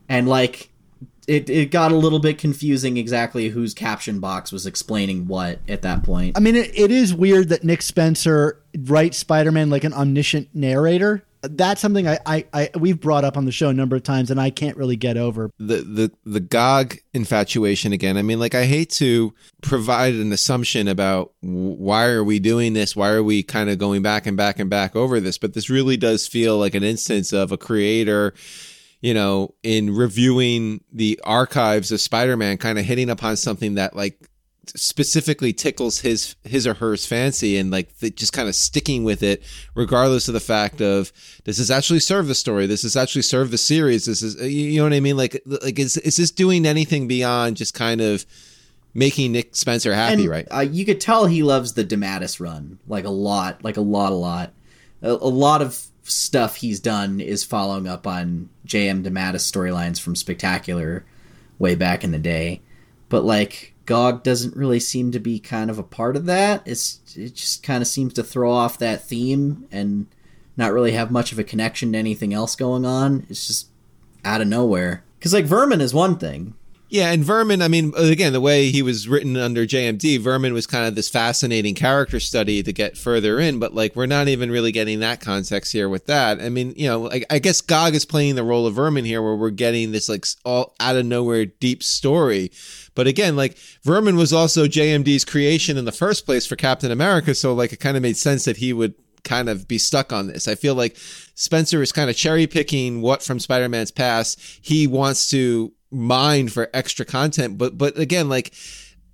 And 0.07 0.29
like 0.29 0.69
it, 1.27 1.49
it 1.49 1.71
got 1.71 1.91
a 1.91 1.95
little 1.95 2.19
bit 2.19 2.37
confusing 2.37 2.97
exactly 2.97 3.49
whose 3.49 3.73
caption 3.73 4.19
box 4.19 4.51
was 4.51 4.65
explaining 4.65 5.27
what 5.27 5.59
at 5.67 5.81
that 5.83 6.03
point. 6.03 6.37
I 6.37 6.39
mean, 6.39 6.55
it, 6.55 6.77
it 6.77 6.91
is 6.91 7.13
weird 7.13 7.49
that 7.49 7.63
Nick 7.63 7.81
Spencer 7.81 8.59
writes 8.77 9.17
Spider-Man 9.17 9.69
like 9.69 9.83
an 9.83 9.93
omniscient 9.93 10.49
narrator. 10.53 11.23
That's 11.45 11.81
something 11.81 12.07
I, 12.07 12.19
I, 12.25 12.45
I 12.53 12.69
we've 12.79 13.01
brought 13.01 13.25
up 13.25 13.35
on 13.35 13.43
the 13.43 13.51
show 13.51 13.67
a 13.67 13.73
number 13.73 13.97
of 13.97 14.03
times, 14.03 14.31
and 14.31 14.39
I 14.39 14.49
can't 14.49 14.77
really 14.77 14.95
get 14.95 15.17
over. 15.17 15.51
the 15.59 15.81
the 15.81 16.11
the 16.23 16.39
Gog 16.39 16.95
infatuation 17.13 17.91
again. 17.91 18.15
I 18.15 18.21
mean, 18.21 18.39
like 18.39 18.55
I 18.55 18.63
hate 18.63 18.89
to 18.91 19.33
provide 19.61 20.13
an 20.13 20.31
assumption 20.31 20.87
about 20.87 21.33
why 21.41 22.05
are 22.05 22.23
we 22.23 22.39
doing 22.39 22.71
this? 22.71 22.95
Why 22.95 23.09
are 23.09 23.21
we 23.21 23.43
kind 23.43 23.69
of 23.69 23.77
going 23.77 24.01
back 24.01 24.25
and 24.25 24.37
back 24.37 24.57
and 24.57 24.69
back 24.69 24.95
over 24.95 25.19
this? 25.19 25.37
But 25.37 25.53
this 25.53 25.69
really 25.69 25.97
does 25.97 26.27
feel 26.27 26.57
like 26.57 26.75
an 26.75 26.83
instance 26.83 27.33
of 27.33 27.51
a 27.51 27.57
creator, 27.57 28.33
you 29.03 29.13
know, 29.13 29.53
in 29.63 29.93
reviewing 29.93 30.81
the 30.93 31.19
archives 31.25 31.91
of 31.91 31.99
Spider-Man, 31.99 32.57
kind 32.57 32.79
of 32.79 32.85
hitting 32.85 33.09
upon 33.09 33.35
something 33.35 33.75
that 33.75 33.97
like 33.97 34.29
specifically 34.65 35.51
tickles 35.51 35.99
his 35.99 36.37
his 36.45 36.65
or 36.65 36.73
her's 36.73 37.05
fancy 37.05 37.57
and 37.57 37.69
like 37.69 37.93
just 38.15 38.31
kind 38.31 38.47
of 38.47 38.55
sticking 38.55 39.03
with 39.03 39.21
it 39.21 39.43
regardless 39.75 40.29
of 40.29 40.33
the 40.33 40.39
fact 40.39 40.79
of 40.79 41.11
does 41.43 41.57
this 41.57 41.69
actually 41.69 41.99
serve 41.99 42.27
the 42.27 42.33
story 42.33 42.65
this 42.65 42.85
is 42.85 42.95
actually 42.95 43.21
serve 43.21 43.51
the 43.51 43.57
series 43.57 44.05
this 44.05 44.23
is 44.23 44.41
you 44.41 44.77
know 44.77 44.85
what 44.85 44.93
i 44.93 45.01
mean 45.01 45.17
like 45.17 45.41
like 45.45 45.77
is, 45.77 45.97
is 45.97 46.15
this 46.15 46.31
doing 46.31 46.65
anything 46.65 47.09
beyond 47.09 47.57
just 47.57 47.73
kind 47.73 47.99
of 47.99 48.25
making 48.93 49.31
Nick 49.31 49.55
Spencer 49.55 49.93
happy, 49.93 50.21
and, 50.21 50.29
right? 50.29 50.47
Uh, 50.53 50.59
you 50.59 50.85
could 50.85 51.01
tell 51.01 51.25
he 51.25 51.41
loves 51.41 51.73
the 51.73 51.83
DeMatteis 51.83 52.39
run 52.39 52.77
like 52.87 53.05
a 53.05 53.09
lot, 53.09 53.63
like 53.63 53.75
a 53.75 53.81
lot, 53.81 54.11
a 54.11 54.15
lot. 54.15 54.53
A, 55.01 55.09
a 55.09 55.13
lot 55.13 55.61
of 55.61 55.87
stuff 56.03 56.57
he's 56.57 56.79
done 56.79 57.19
is 57.19 57.43
following 57.43 57.87
up 57.87 58.05
on 58.05 58.49
J.M. 58.65 59.03
DeMatteis 59.03 59.35
storylines 59.35 59.99
from 59.99 60.15
Spectacular 60.15 61.05
way 61.59 61.75
back 61.75 62.03
in 62.03 62.11
the 62.11 62.19
day, 62.19 62.61
but 63.09 63.23
like 63.23 63.73
Gog 63.85 64.23
doesn't 64.23 64.55
really 64.55 64.79
seem 64.79 65.11
to 65.11 65.19
be 65.19 65.39
kind 65.39 65.69
of 65.69 65.77
a 65.77 65.83
part 65.83 66.15
of 66.15 66.25
that. 66.25 66.61
It's 66.65 66.99
it 67.15 67.35
just 67.35 67.63
kind 67.63 67.81
of 67.81 67.87
seems 67.87 68.13
to 68.13 68.23
throw 68.23 68.51
off 68.51 68.77
that 68.77 69.03
theme 69.03 69.67
and 69.71 70.07
not 70.55 70.73
really 70.73 70.91
have 70.91 71.11
much 71.11 71.31
of 71.31 71.39
a 71.39 71.43
connection 71.43 71.91
to 71.91 71.97
anything 71.97 72.33
else 72.33 72.55
going 72.55 72.85
on. 72.85 73.25
It's 73.29 73.47
just 73.47 73.67
out 74.23 74.41
of 74.41 74.47
nowhere. 74.47 75.03
Because 75.17 75.33
like 75.33 75.45
Vermin 75.45 75.81
is 75.81 75.93
one 75.93 76.17
thing, 76.17 76.53
Yeah, 76.93 77.11
and 77.11 77.25
Vermin, 77.25 77.63
I 77.63 77.69
mean, 77.69 77.91
again, 77.97 78.33
the 78.33 78.39
way 78.39 78.69
he 78.69 78.83
was 78.83 79.07
written 79.07 79.35
under 79.35 79.65
JMD, 79.65 80.19
Vermin 80.19 80.53
was 80.53 80.67
kind 80.67 80.85
of 80.85 80.93
this 80.93 81.09
fascinating 81.09 81.73
character 81.73 82.19
study 82.19 82.61
to 82.61 82.71
get 82.71 82.99
further 82.99 83.39
in, 83.39 83.57
but 83.57 83.73
like 83.73 83.95
we're 83.95 84.05
not 84.05 84.27
even 84.27 84.51
really 84.51 84.71
getting 84.71 84.99
that 84.99 85.19
context 85.19 85.73
here 85.73 85.89
with 85.89 86.05
that. 86.05 86.39
I 86.39 86.49
mean, 86.49 86.75
you 86.77 86.87
know, 86.87 86.99
like 86.99 87.25
I 87.31 87.39
guess 87.39 87.61
Gog 87.61 87.95
is 87.95 88.05
playing 88.05 88.35
the 88.35 88.43
role 88.43 88.67
of 88.67 88.75
Vermin 88.75 89.05
here 89.05 89.23
where 89.23 89.35
we're 89.35 89.49
getting 89.49 89.91
this 89.91 90.07
like 90.07 90.23
all 90.45 90.75
out 90.79 90.95
of 90.95 91.03
nowhere 91.03 91.47
deep 91.47 91.81
story. 91.81 92.51
But 92.93 93.07
again, 93.07 93.35
like 93.35 93.57
Vermin 93.81 94.15
was 94.15 94.31
also 94.31 94.67
JMD's 94.67 95.25
creation 95.25 95.77
in 95.77 95.85
the 95.85 95.91
first 95.91 96.27
place 96.27 96.45
for 96.45 96.55
Captain 96.55 96.91
America, 96.91 97.33
so 97.33 97.55
like 97.55 97.73
it 97.73 97.79
kind 97.79 97.97
of 97.97 98.03
made 98.03 98.17
sense 98.17 98.45
that 98.45 98.57
he 98.57 98.71
would 98.71 98.93
kind 99.23 99.49
of 99.49 99.67
be 99.67 99.79
stuck 99.79 100.13
on 100.13 100.27
this. 100.27 100.47
I 100.47 100.53
feel 100.53 100.75
like 100.75 100.95
Spencer 101.33 101.81
is 101.81 101.91
kind 101.91 102.11
of 102.11 102.15
cherry 102.15 102.45
picking 102.45 103.01
what 103.01 103.23
from 103.23 103.39
Spider-Man's 103.39 103.89
past 103.89 104.39
he 104.61 104.85
wants 104.85 105.27
to 105.29 105.73
mine 105.93 106.49
for 106.49 106.69
extra 106.73 107.05
content. 107.05 107.57
But 107.57 107.77
but 107.77 107.97
again, 107.97 108.29
like 108.29 108.53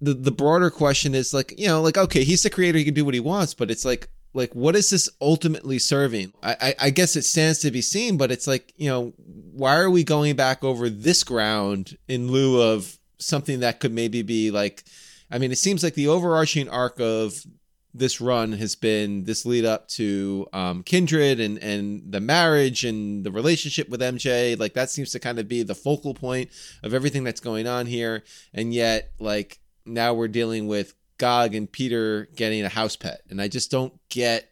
the 0.02 0.14
the 0.14 0.32
broader 0.32 0.70
question 0.70 1.14
is 1.14 1.34
like, 1.34 1.54
you 1.58 1.68
know, 1.68 1.82
like 1.82 1.98
okay, 1.98 2.24
he's 2.24 2.44
the 2.44 2.50
creator, 2.50 2.78
he 2.78 2.86
can 2.86 2.94
do 2.94 3.06
what 3.06 3.14
he 3.14 3.20
wants, 3.20 3.54
but 3.54 3.70
it's 3.70 3.86
like 3.86 4.10
like 4.34 4.54
what 4.56 4.76
is 4.76 4.90
this 4.90 5.10
ultimately 5.22 5.80
serving? 5.80 6.34
I, 6.42 6.56
I, 6.62 6.76
I 6.80 6.90
guess 6.92 7.16
it 7.16 7.26
stands 7.26 7.60
to 7.60 7.72
be 7.72 7.82
seen, 7.82 8.18
but 8.18 8.32
it's 8.32 8.48
like, 8.48 8.74
you 8.78 8.90
know, 8.90 9.14
why 9.18 9.78
are 9.78 9.90
we 9.90 10.04
going 10.04 10.36
back 10.36 10.64
over 10.64 10.90
this 10.90 11.24
ground 11.24 11.98
in 12.08 12.32
lieu 12.32 12.62
of 12.62 12.98
something 13.18 13.60
that 13.60 13.80
could 13.80 13.92
maybe 13.92 14.22
be 14.22 14.52
like 14.52 14.84
I 15.32 15.38
mean, 15.38 15.52
it 15.52 15.58
seems 15.58 15.84
like 15.84 15.94
the 15.94 16.08
overarching 16.08 16.70
arc 16.70 17.00
of 17.00 17.44
this 17.94 18.22
run 18.22 18.54
has 18.54 18.76
been 18.76 19.24
this 19.24 19.46
lead 19.46 19.66
up 19.66 19.88
to 19.88 20.48
um, 20.54 20.84
Kindred 20.84 21.40
and 21.40 21.58
and 21.58 22.12
the 22.12 22.22
marriage 22.22 22.86
and 22.86 23.24
the 23.24 23.32
relationship 23.32 23.90
with 23.90 24.02
MJ. 24.02 24.60
Like 24.60 24.74
that 24.74 24.90
seems 24.90 25.12
to 25.12 25.20
kind 25.20 25.40
of 25.40 25.48
be 25.48 25.64
the 25.64 25.76
focal 25.76 26.14
point 26.14 26.50
of 26.84 26.94
everything 26.94 27.24
that's 27.24 27.40
going 27.40 27.68
on 27.68 27.88
here. 27.88 28.24
And 28.54 28.74
yet, 28.74 29.12
like 29.20 29.60
now 29.86 30.14
we're 30.14 30.28
dealing 30.28 30.68
with 30.68 30.94
Gog 31.18 31.56
and 31.56 31.72
Peter 31.72 32.30
getting 32.36 32.64
a 32.64 32.70
house 32.70 32.96
pet, 32.96 33.22
and 33.30 33.42
I 33.42 33.48
just 33.48 33.72
don't 33.72 33.94
get 34.10 34.50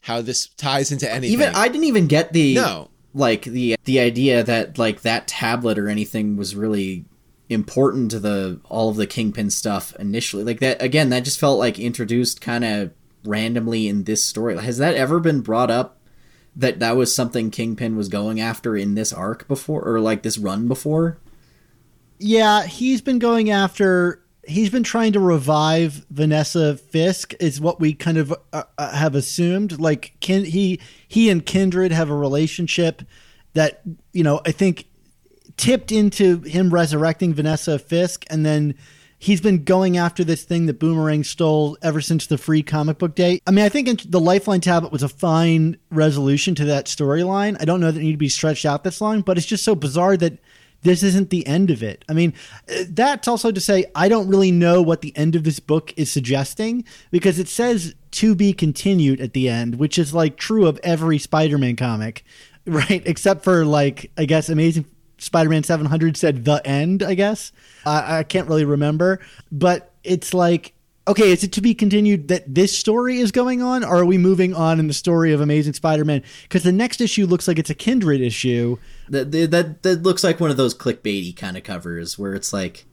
how 0.00 0.20
this 0.20 0.48
ties 0.48 0.90
into 0.90 1.10
anything. 1.10 1.32
Even 1.32 1.54
I 1.54 1.68
didn't 1.68 1.84
even 1.84 2.06
get 2.06 2.32
the 2.32 2.54
no. 2.54 2.90
like 3.14 3.42
the 3.42 3.76
the 3.84 4.00
idea 4.00 4.42
that 4.42 4.78
like 4.78 5.02
that 5.02 5.28
tablet 5.28 5.78
or 5.78 5.88
anything 5.88 6.36
was 6.36 6.56
really 6.56 7.04
important 7.50 8.10
to 8.10 8.18
the 8.18 8.58
all 8.70 8.88
of 8.88 8.96
the 8.96 9.06
kingpin 9.06 9.50
stuff 9.50 9.94
initially 9.98 10.44
like 10.44 10.60
that 10.60 10.80
again 10.80 11.10
that 11.10 11.24
just 11.24 11.38
felt 11.40 11.58
like 11.58 11.78
introduced 11.78 12.40
kind 12.40 12.64
of 12.64 12.90
randomly 13.24 13.88
in 13.88 14.04
this 14.04 14.22
story 14.22 14.56
has 14.56 14.78
that 14.78 14.94
ever 14.94 15.20
been 15.20 15.40
brought 15.40 15.70
up 15.70 15.98
that 16.56 16.78
that 16.78 16.96
was 16.96 17.14
something 17.14 17.50
kingpin 17.50 17.96
was 17.96 18.08
going 18.08 18.40
after 18.40 18.76
in 18.76 18.94
this 18.94 19.12
arc 19.12 19.46
before 19.48 19.82
or 19.82 20.00
like 20.00 20.22
this 20.22 20.38
run 20.38 20.68
before 20.68 21.18
Yeah, 22.18 22.66
he's 22.66 23.00
been 23.00 23.18
going 23.18 23.48
after. 23.50 24.22
He's 24.46 24.68
been 24.68 24.82
trying 24.82 25.14
to 25.14 25.20
revive 25.20 26.04
Vanessa 26.10 26.76
Fisk, 26.76 27.32
is 27.40 27.62
what 27.62 27.80
we 27.80 27.94
kind 27.94 28.18
of 28.18 28.34
uh, 28.52 28.64
uh, 28.76 28.94
have 28.94 29.14
assumed. 29.14 29.80
Like, 29.80 30.12
can 30.20 30.44
he 30.44 30.80
he 31.08 31.30
and 31.30 31.44
Kindred 31.44 31.92
have 31.92 32.10
a 32.10 32.14
relationship 32.14 33.02
that 33.54 33.80
you 34.12 34.22
know 34.22 34.42
I 34.44 34.52
think 34.52 34.84
tipped 35.60 35.92
into 35.92 36.40
him 36.40 36.70
resurrecting 36.70 37.34
Vanessa 37.34 37.78
Fisk, 37.78 38.24
and 38.30 38.46
then 38.46 38.74
he's 39.18 39.42
been 39.42 39.62
going 39.62 39.98
after 39.98 40.24
this 40.24 40.42
thing 40.42 40.64
that 40.64 40.78
Boomerang 40.78 41.22
stole 41.22 41.76
ever 41.82 42.00
since 42.00 42.26
the 42.26 42.38
free 42.38 42.62
comic 42.62 42.96
book 42.96 43.14
day. 43.14 43.42
I 43.46 43.50
mean, 43.50 43.66
I 43.66 43.68
think 43.68 44.10
the 44.10 44.20
Lifeline 44.20 44.62
tablet 44.62 44.90
was 44.90 45.02
a 45.02 45.08
fine 45.08 45.76
resolution 45.90 46.54
to 46.54 46.64
that 46.64 46.86
storyline. 46.86 47.60
I 47.60 47.66
don't 47.66 47.78
know 47.78 47.90
that 47.90 48.00
it 48.00 48.02
need 48.02 48.12
to 48.12 48.16
be 48.16 48.30
stretched 48.30 48.64
out 48.64 48.84
this 48.84 49.02
long, 49.02 49.20
but 49.20 49.36
it's 49.36 49.46
just 49.46 49.62
so 49.62 49.74
bizarre 49.74 50.16
that 50.16 50.38
this 50.80 51.02
isn't 51.02 51.28
the 51.28 51.46
end 51.46 51.70
of 51.70 51.82
it. 51.82 52.06
I 52.08 52.14
mean, 52.14 52.32
that's 52.88 53.28
also 53.28 53.52
to 53.52 53.60
say 53.60 53.84
I 53.94 54.08
don't 54.08 54.28
really 54.28 54.50
know 54.50 54.80
what 54.80 55.02
the 55.02 55.14
end 55.14 55.36
of 55.36 55.44
this 55.44 55.60
book 55.60 55.92
is 55.98 56.10
suggesting 56.10 56.86
because 57.10 57.38
it 57.38 57.48
says 57.48 57.94
to 58.12 58.34
be 58.34 58.54
continued 58.54 59.20
at 59.20 59.34
the 59.34 59.50
end, 59.50 59.74
which 59.74 59.98
is 59.98 60.14
like 60.14 60.38
true 60.38 60.66
of 60.66 60.80
every 60.82 61.18
Spider-Man 61.18 61.76
comic, 61.76 62.24
right? 62.66 63.02
Except 63.04 63.44
for 63.44 63.66
like 63.66 64.10
I 64.16 64.24
guess 64.24 64.48
Amazing 64.48 64.86
Spider-Man 65.20 65.62
700 65.62 66.16
said 66.16 66.44
the 66.44 66.60
end, 66.66 67.02
I 67.02 67.14
guess. 67.14 67.52
I, 67.86 68.18
I 68.18 68.22
can't 68.24 68.48
really 68.48 68.64
remember, 68.64 69.20
but 69.52 69.92
it's 70.02 70.34
like 70.34 70.74
okay, 71.08 71.32
is 71.32 71.42
it 71.42 71.52
to 71.52 71.60
be 71.60 71.74
continued 71.74 72.28
that 72.28 72.54
this 72.54 72.76
story 72.76 73.18
is 73.18 73.32
going 73.32 73.62
on, 73.62 73.82
or 73.82 73.96
are 73.96 74.04
we 74.04 74.16
moving 74.16 74.54
on 74.54 74.78
in 74.78 74.86
the 74.86 74.94
story 74.94 75.32
of 75.32 75.40
Amazing 75.40 75.72
Spider-Man? 75.72 76.22
Because 76.42 76.62
the 76.62 76.72
next 76.72 77.00
issue 77.00 77.26
looks 77.26 77.48
like 77.48 77.58
it's 77.58 77.70
a 77.70 77.74
Kindred 77.74 78.20
issue. 78.20 78.76
that 79.08 79.32
that 79.32 79.82
that 79.82 80.02
looks 80.02 80.22
like 80.22 80.40
one 80.40 80.50
of 80.50 80.56
those 80.56 80.74
clickbaity 80.74 81.36
kind 81.36 81.56
of 81.56 81.64
covers 81.64 82.18
where 82.18 82.34
it's 82.34 82.52
like 82.52 82.86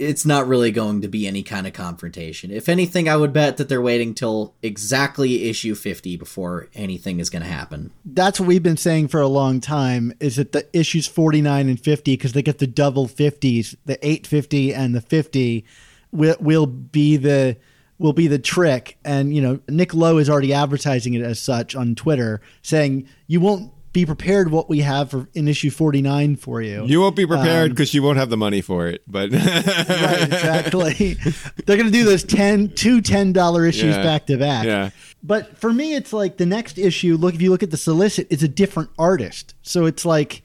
it's 0.00 0.24
not 0.24 0.48
really 0.48 0.70
going 0.70 1.02
to 1.02 1.08
be 1.08 1.26
any 1.26 1.42
kind 1.42 1.66
of 1.66 1.74
confrontation. 1.74 2.50
If 2.50 2.70
anything, 2.70 3.06
I 3.06 3.16
would 3.16 3.34
bet 3.34 3.58
that 3.58 3.68
they're 3.68 3.82
waiting 3.82 4.14
till 4.14 4.54
exactly 4.62 5.48
issue 5.48 5.74
50 5.74 6.16
before 6.16 6.68
anything 6.74 7.20
is 7.20 7.28
going 7.28 7.42
to 7.42 7.48
happen. 7.48 7.92
That's 8.04 8.40
what 8.40 8.46
we've 8.46 8.62
been 8.62 8.78
saying 8.78 9.08
for 9.08 9.20
a 9.20 9.28
long 9.28 9.60
time. 9.60 10.14
Is 10.18 10.36
that 10.36 10.52
the 10.52 10.66
issues 10.72 11.06
49 11.06 11.68
and 11.68 11.78
50 11.78 12.14
because 12.14 12.32
they 12.32 12.42
get 12.42 12.58
the 12.58 12.66
double 12.66 13.08
50s, 13.08 13.76
the 13.84 13.98
850 14.04 14.74
and 14.74 14.94
the 14.94 15.02
50 15.02 15.66
will 16.12 16.36
will 16.40 16.66
be 16.66 17.18
the 17.18 17.58
will 17.98 18.14
be 18.14 18.26
the 18.26 18.38
trick. 18.38 18.96
And 19.04 19.34
you 19.34 19.42
know, 19.42 19.60
Nick 19.68 19.92
Lowe 19.92 20.16
is 20.16 20.30
already 20.30 20.54
advertising 20.54 21.12
it 21.12 21.22
as 21.22 21.38
such 21.38 21.76
on 21.76 21.94
Twitter, 21.94 22.40
saying 22.62 23.06
you 23.26 23.40
won't 23.40 23.70
be 23.92 24.06
prepared 24.06 24.50
what 24.52 24.68
we 24.68 24.80
have 24.80 25.10
for 25.10 25.28
in 25.34 25.48
issue 25.48 25.70
49 25.70 26.36
for 26.36 26.62
you. 26.62 26.84
You 26.86 27.00
won't 27.00 27.16
be 27.16 27.26
prepared 27.26 27.70
um, 27.70 27.74
because 27.74 27.92
you 27.92 28.02
won't 28.02 28.18
have 28.18 28.30
the 28.30 28.36
money 28.36 28.60
for 28.60 28.86
it. 28.86 29.02
But 29.08 29.32
right, 29.32 30.22
exactly. 30.22 31.14
They're 31.66 31.76
going 31.76 31.86
to 31.86 31.90
do 31.92 32.04
those 32.04 32.22
10 32.24 32.70
two 32.70 33.00
$10 33.02 33.68
issues 33.68 33.96
Yeah. 33.96 34.02
back 34.02 34.26
to 34.26 34.36
back. 34.36 34.64
Yeah. 34.66 34.90
But 35.22 35.58
for 35.58 35.72
me, 35.72 35.94
it's 35.94 36.12
like 36.12 36.36
the 36.36 36.46
next 36.46 36.78
issue. 36.78 37.16
Look, 37.16 37.34
if 37.34 37.42
you 37.42 37.50
look 37.50 37.62
at 37.62 37.70
the 37.70 37.76
solicit, 37.76 38.28
it's 38.30 38.42
a 38.42 38.48
different 38.48 38.90
artist. 38.98 39.54
So 39.62 39.86
it's 39.86 40.04
like, 40.04 40.42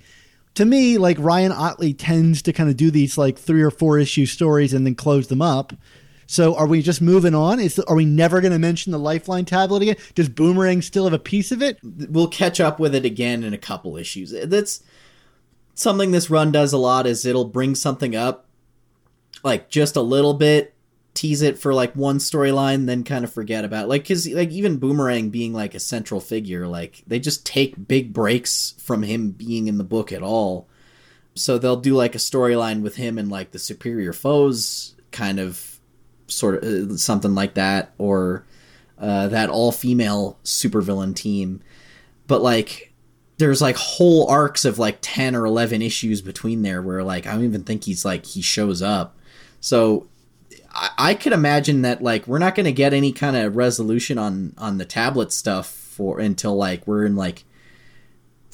to 0.55 0.65
me, 0.65 0.97
like 0.97 1.17
Ryan 1.19 1.51
Ottley 1.51 1.93
tends 1.93 2.41
to 2.43 2.53
kind 2.53 2.69
of 2.69 2.77
do 2.77 2.89
these 2.89 3.17
like 3.17 3.37
three 3.37 3.61
or 3.61 3.71
four 3.71 3.99
issue 3.99 4.25
stories 4.25 4.73
and 4.73 4.85
then 4.85 4.95
close 4.95 5.27
them 5.27 5.41
up. 5.41 5.73
So 6.27 6.55
are 6.55 6.67
we 6.67 6.82
just 6.82 7.01
moving 7.01 7.36
on? 7.36 7.60
Is 7.60 7.79
are 7.79 7.96
we 7.96 8.05
never 8.05 8.41
going 8.41 8.53
to 8.53 8.60
mention 8.60 8.91
the 8.91 9.00
Lifeline 9.00 9.46
tablet 9.46 9.84
again? 9.84 9.98
Does 10.15 10.29
Boomerang 10.29 10.82
still 10.82 11.03
have 11.03 11.13
a 11.13 11.20
piece 11.20 11.51
of 11.51 11.62
it? 11.62 11.79
We'll 11.84 12.27
catch 12.27 12.60
up 12.60 12.79
with 12.79 12.96
it 12.96 13.05
again 13.05 13.44
in 13.44 13.53
a 13.53 13.60
couple 13.60 13.98
issues. 13.98 14.34
That's 14.46 14.82
something 15.75 16.12
this 16.12 16.29
run 16.29 16.51
does 16.51 16.74
a 16.74 16.77
lot 16.77 17.05
is 17.05 17.25
it'll 17.25 17.46
bring 17.46 17.75
something 17.75 18.15
up 18.15 18.48
like 19.44 19.70
just 19.70 19.96
a 19.96 20.01
little 20.01 20.34
bit 20.34 20.74
tease 21.13 21.41
it 21.41 21.58
for 21.58 21.74
like 21.74 21.94
one 21.96 22.17
storyline 22.17 22.88
then 22.88 23.03
kind 23.03 23.24
of 23.24 23.32
forget 23.32 23.63
about 23.63 23.86
it. 23.86 23.88
like 23.88 24.08
cuz 24.08 24.27
like 24.29 24.51
even 24.51 24.77
boomerang 24.77 25.29
being 25.29 25.53
like 25.53 25.75
a 25.75 25.79
central 25.79 26.20
figure 26.20 26.67
like 26.67 27.03
they 27.05 27.20
just 27.20 27.46
take 27.46 27.88
big 27.88 28.13
breaks 28.13 28.74
from 28.77 29.03
him 29.03 29.32
being 29.32 29.67
in 29.67 29.77
the 29.77 29.84
book 29.84 30.12
at 30.12 30.24
all 30.24 30.67
so 31.36 31.58
they'll 31.58 31.75
do 31.75 31.94
like 31.94 32.15
a 32.15 32.20
storyline 32.20 32.82
with 32.82 32.96
him 32.96 33.17
and 33.17 33.29
like 33.29 33.51
the 33.51 33.60
superior 33.60 34.13
foes 34.13 34.96
kind 35.12 35.39
of 35.39 35.75
sort 36.27 36.63
of 36.63 36.63
uh, 36.63 36.98
something 36.98 37.36
like 37.36 37.53
that 37.55 37.94
or 37.98 38.46
uh, 38.98 39.27
that 39.27 39.50
all 39.50 39.72
female 39.72 40.38
supervillain 40.44 41.15
team. 41.15 41.62
But 42.27 42.41
like 42.41 42.94
there's 43.38 43.62
like 43.62 43.75
whole 43.75 44.27
arcs 44.29 44.65
of 44.65 44.79
like 44.79 44.98
10 45.01 45.36
or 45.36 45.46
11 45.46 45.82
issues 45.82 46.22
between 46.22 46.62
there 46.62 46.82
where 46.82 47.03
like 47.03 47.27
i 47.27 47.34
don't 47.34 47.44
even 47.44 47.63
think 47.63 47.84
he's 47.84 48.05
like 48.05 48.25
he 48.25 48.41
shows 48.41 48.82
up. 48.82 49.17
So 49.60 50.08
i, 50.74 50.89
I 50.98 51.13
could 51.13 51.34
imagine 51.34 51.82
that 51.84 52.01
like 52.01 52.27
we're 52.27 52.39
not 52.39 52.55
going 52.55 52.65
to 52.65 52.72
get 52.72 52.94
any 52.94 53.12
kind 53.12 53.36
of 53.36 53.55
resolution 53.55 54.17
on 54.17 54.53
on 54.58 54.77
the 54.77 54.86
tablet 54.86 55.32
stuff 55.32 55.67
for 55.67 56.20
until 56.20 56.55
like 56.55 56.88
we're 56.88 57.05
in 57.05 57.15
like 57.15 57.44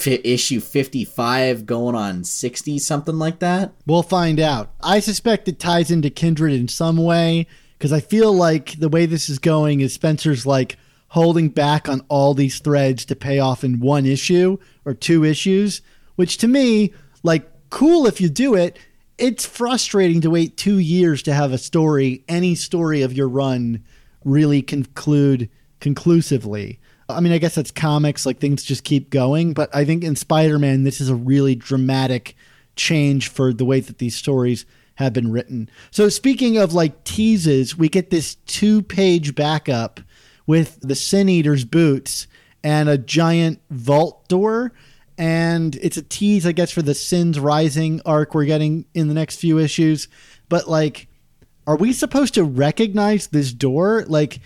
issue 0.08 0.60
55 0.60 1.66
going 1.66 1.96
on 1.96 2.24
60 2.24 2.80
something 2.80 3.18
like 3.18 3.40
that 3.40 3.74
We'll 3.86 4.04
find 4.04 4.40
out. 4.40 4.72
I 4.82 5.00
suspect 5.00 5.48
it 5.48 5.60
ties 5.60 5.92
into 5.92 6.10
Kindred 6.10 6.54
in 6.54 6.68
some 6.68 6.98
way 6.98 7.48
because 7.78 7.92
I 7.92 8.00
feel 8.00 8.32
like 8.32 8.80
the 8.80 8.90
way 8.90 9.06
this 9.06 9.28
is 9.28 9.40
going 9.40 9.82
is 9.82 9.94
Spencer's 9.94 10.46
like 10.46 10.78
holding 11.10 11.50
back 11.50 11.90
on 11.90 12.02
all 12.08 12.34
these 12.34 12.60
threads 12.60 13.04
to 13.06 13.16
pay 13.16 13.40
off 13.40 13.64
in 13.64 13.80
one 13.80 14.06
issue 14.06 14.58
or 14.86 14.94
two 14.94 15.26
issues, 15.26 15.82
which 16.16 16.38
to 16.38 16.48
me, 16.48 16.94
like, 17.24 17.50
cool 17.70 18.06
if 18.06 18.22
you 18.22 18.30
do 18.30 18.56
it. 18.56 18.78
it's 19.18 19.46
frustrating 19.46 20.22
to 20.22 20.30
wait 20.30 20.58
two 20.58 20.78
years 20.80 21.22
to 21.22 21.34
have 21.34 21.52
a 21.52 21.58
story, 21.58 22.24
any 22.28 22.56
story 22.56 23.02
of 23.02 23.14
your 23.14 23.28
run, 23.28 23.84
really 24.24 24.62
conclude 24.62 25.50
conclusively. 25.80 26.80
I 27.12 27.20
mean, 27.20 27.34
I 27.34 27.38
guess 27.38 27.56
that's 27.56 27.72
comics, 27.72 28.26
like 28.26 28.40
things 28.40 28.64
just 28.64 28.84
keep 28.84 29.10
going. 29.10 29.54
But 29.54 29.74
I 29.76 29.86
think 29.86 30.04
in 30.04 30.16
Spider 30.16 30.60
Man, 30.60 30.84
this 30.84 31.02
is 31.02 31.10
a 31.10 31.16
really 31.16 31.56
dramatic 31.56 32.36
change 32.76 33.30
for 33.30 33.54
the 33.54 33.66
way 33.66 33.80
that 33.80 33.98
these 33.98 34.16
stories 34.16 34.66
have 34.96 35.14
been 35.14 35.32
written. 35.32 35.70
So, 35.92 36.10
speaking 36.10 36.58
of 36.58 36.74
like 36.74 37.04
teases, 37.04 37.78
we 37.78 37.90
get 37.90 38.10
this 38.10 38.36
two 38.36 38.82
page 38.82 39.36
backup 39.36 40.00
with 40.48 40.80
the 40.82 40.96
Sin 40.96 41.30
Eater's 41.30 41.66
boots 41.66 42.28
and 42.64 42.90
a 42.90 42.98
giant 42.98 43.60
vault 43.70 44.28
door. 44.28 44.74
And 45.18 45.76
it's 45.76 45.98
a 45.98 46.02
tease, 46.02 46.48
I 46.48 46.52
guess, 46.52 46.72
for 46.72 46.82
the 46.82 46.96
Sins 46.96 47.40
Rising 47.40 48.02
arc 48.06 48.34
we're 48.34 48.46
getting 48.46 48.86
in 48.94 49.08
the 49.08 49.14
next 49.14 49.36
few 49.38 49.60
issues. 49.60 50.08
But, 50.50 50.68
like, 50.68 51.08
are 51.68 51.76
we 51.76 51.94
supposed 51.94 52.34
to 52.36 52.44
recognize 52.44 53.28
this 53.28 53.54
door? 53.54 54.04
Like, 54.08 54.40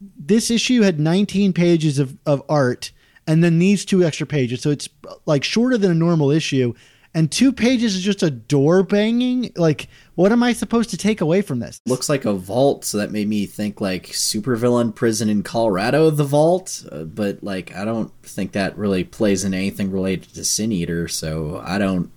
this 0.00 0.50
issue 0.50 0.82
had 0.82 0.98
19 0.98 1.52
pages 1.52 1.98
of, 1.98 2.16
of 2.26 2.42
art 2.48 2.92
and 3.26 3.44
then 3.44 3.58
these 3.58 3.84
two 3.84 4.02
extra 4.02 4.26
pages. 4.26 4.62
So 4.62 4.70
it's 4.70 4.88
like 5.26 5.44
shorter 5.44 5.78
than 5.78 5.90
a 5.90 5.94
normal 5.94 6.30
issue. 6.30 6.74
And 7.12 7.30
two 7.30 7.52
pages 7.52 7.96
is 7.96 8.02
just 8.02 8.22
a 8.22 8.30
door 8.30 8.84
banging. 8.84 9.52
Like, 9.56 9.88
what 10.14 10.30
am 10.30 10.44
I 10.44 10.52
supposed 10.52 10.90
to 10.90 10.96
take 10.96 11.20
away 11.20 11.42
from 11.42 11.58
this? 11.58 11.80
Looks 11.86 12.08
like 12.08 12.24
a 12.24 12.32
vault, 12.32 12.84
so 12.84 12.98
that 12.98 13.10
made 13.10 13.28
me 13.28 13.46
think 13.46 13.80
like 13.80 14.06
supervillain 14.06 14.94
prison 14.94 15.28
in 15.28 15.42
Colorado, 15.42 16.10
the 16.10 16.24
vault. 16.24 16.84
Uh, 16.90 17.02
but 17.02 17.42
like, 17.42 17.74
I 17.74 17.84
don't 17.84 18.12
think 18.22 18.52
that 18.52 18.78
really 18.78 19.02
plays 19.02 19.44
in 19.44 19.54
anything 19.54 19.90
related 19.90 20.34
to 20.34 20.44
Sin 20.44 20.70
Eater. 20.70 21.08
So 21.08 21.60
I 21.64 21.78
don't. 21.78 22.12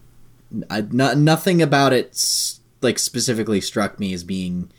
I 0.69 0.81
not 0.81 1.17
nothing 1.17 1.63
about 1.63 1.93
it 1.93 2.15
like 2.81 2.99
specifically 2.99 3.61
struck 3.61 3.99
me 3.99 4.13
as 4.13 4.23
being 4.23 4.71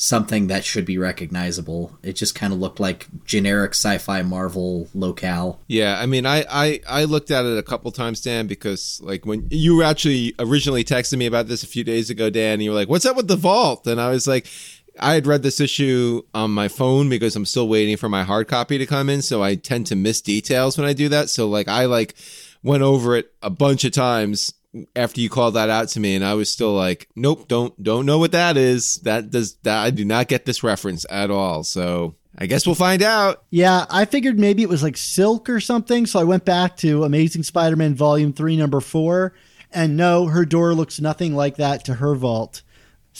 something 0.00 0.46
that 0.46 0.64
should 0.64 0.86
be 0.86 0.96
recognizable. 0.96 1.96
It 2.02 2.14
just 2.14 2.34
kind 2.34 2.54
of 2.54 2.58
looked 2.58 2.80
like 2.80 3.06
generic 3.26 3.72
sci-fi 3.72 4.22
Marvel 4.22 4.88
locale. 4.94 5.60
Yeah, 5.66 5.98
I 6.00 6.06
mean, 6.06 6.24
I, 6.24 6.44
I 6.50 6.80
I 6.88 7.04
looked 7.04 7.30
at 7.30 7.44
it 7.44 7.58
a 7.58 7.62
couple 7.62 7.92
times, 7.92 8.22
Dan, 8.22 8.46
because 8.46 9.00
like 9.04 9.26
when 9.26 9.46
you 9.50 9.82
actually 9.82 10.34
originally 10.38 10.84
texted 10.84 11.18
me 11.18 11.26
about 11.26 11.48
this 11.48 11.62
a 11.62 11.66
few 11.66 11.84
days 11.84 12.08
ago, 12.08 12.30
Dan, 12.30 12.60
you 12.60 12.70
were 12.70 12.76
like, 12.76 12.88
"What's 12.88 13.04
up 13.04 13.16
with 13.16 13.28
the 13.28 13.36
vault?" 13.36 13.86
and 13.86 14.00
I 14.00 14.10
was 14.10 14.26
like. 14.26 14.46
I 14.98 15.14
had 15.14 15.26
read 15.26 15.42
this 15.42 15.60
issue 15.60 16.22
on 16.34 16.50
my 16.50 16.68
phone 16.68 17.08
because 17.08 17.34
I'm 17.34 17.46
still 17.46 17.68
waiting 17.68 17.96
for 17.96 18.08
my 18.08 18.22
hard 18.22 18.48
copy 18.48 18.76
to 18.76 18.84
come 18.84 19.08
in, 19.08 19.22
so 19.22 19.42
I 19.42 19.54
tend 19.54 19.86
to 19.86 19.96
miss 19.96 20.20
details 20.20 20.76
when 20.76 20.86
I 20.86 20.92
do 20.92 21.08
that. 21.08 21.30
So 21.30 21.48
like 21.48 21.68
I 21.68 21.86
like 21.86 22.16
went 22.62 22.82
over 22.82 23.16
it 23.16 23.32
a 23.40 23.48
bunch 23.48 23.84
of 23.84 23.92
times 23.92 24.52
after 24.94 25.20
you 25.20 25.28
called 25.28 25.54
that 25.54 25.70
out 25.70 25.88
to 25.88 26.00
me 26.00 26.14
and 26.14 26.24
I 26.24 26.34
was 26.34 26.50
still 26.50 26.72
like, 26.72 27.08
nope, 27.16 27.48
don't 27.48 27.80
don't 27.82 28.06
know 28.06 28.18
what 28.18 28.32
that 28.32 28.56
is. 28.56 28.96
That 28.98 29.30
does 29.30 29.54
that 29.62 29.84
I 29.84 29.90
do 29.90 30.04
not 30.04 30.28
get 30.28 30.44
this 30.44 30.62
reference 30.62 31.04
at 31.10 31.30
all. 31.30 31.64
So 31.64 32.14
I 32.38 32.46
guess 32.46 32.66
we'll 32.66 32.74
find 32.74 33.02
out. 33.02 33.44
Yeah, 33.50 33.86
I 33.90 34.04
figured 34.04 34.38
maybe 34.38 34.62
it 34.62 34.68
was 34.68 34.82
like 34.82 34.96
silk 34.96 35.48
or 35.48 35.60
something. 35.60 36.06
So 36.06 36.20
I 36.20 36.24
went 36.24 36.44
back 36.44 36.76
to 36.78 37.04
Amazing 37.04 37.42
Spider 37.42 37.76
Man 37.76 37.94
Volume 37.94 38.32
3, 38.32 38.56
Number 38.56 38.80
4. 38.80 39.34
And 39.72 39.96
no, 39.96 40.26
her 40.26 40.44
door 40.44 40.74
looks 40.74 41.00
nothing 41.00 41.34
like 41.34 41.56
that 41.56 41.84
to 41.84 41.94
her 41.94 42.14
vault. 42.14 42.62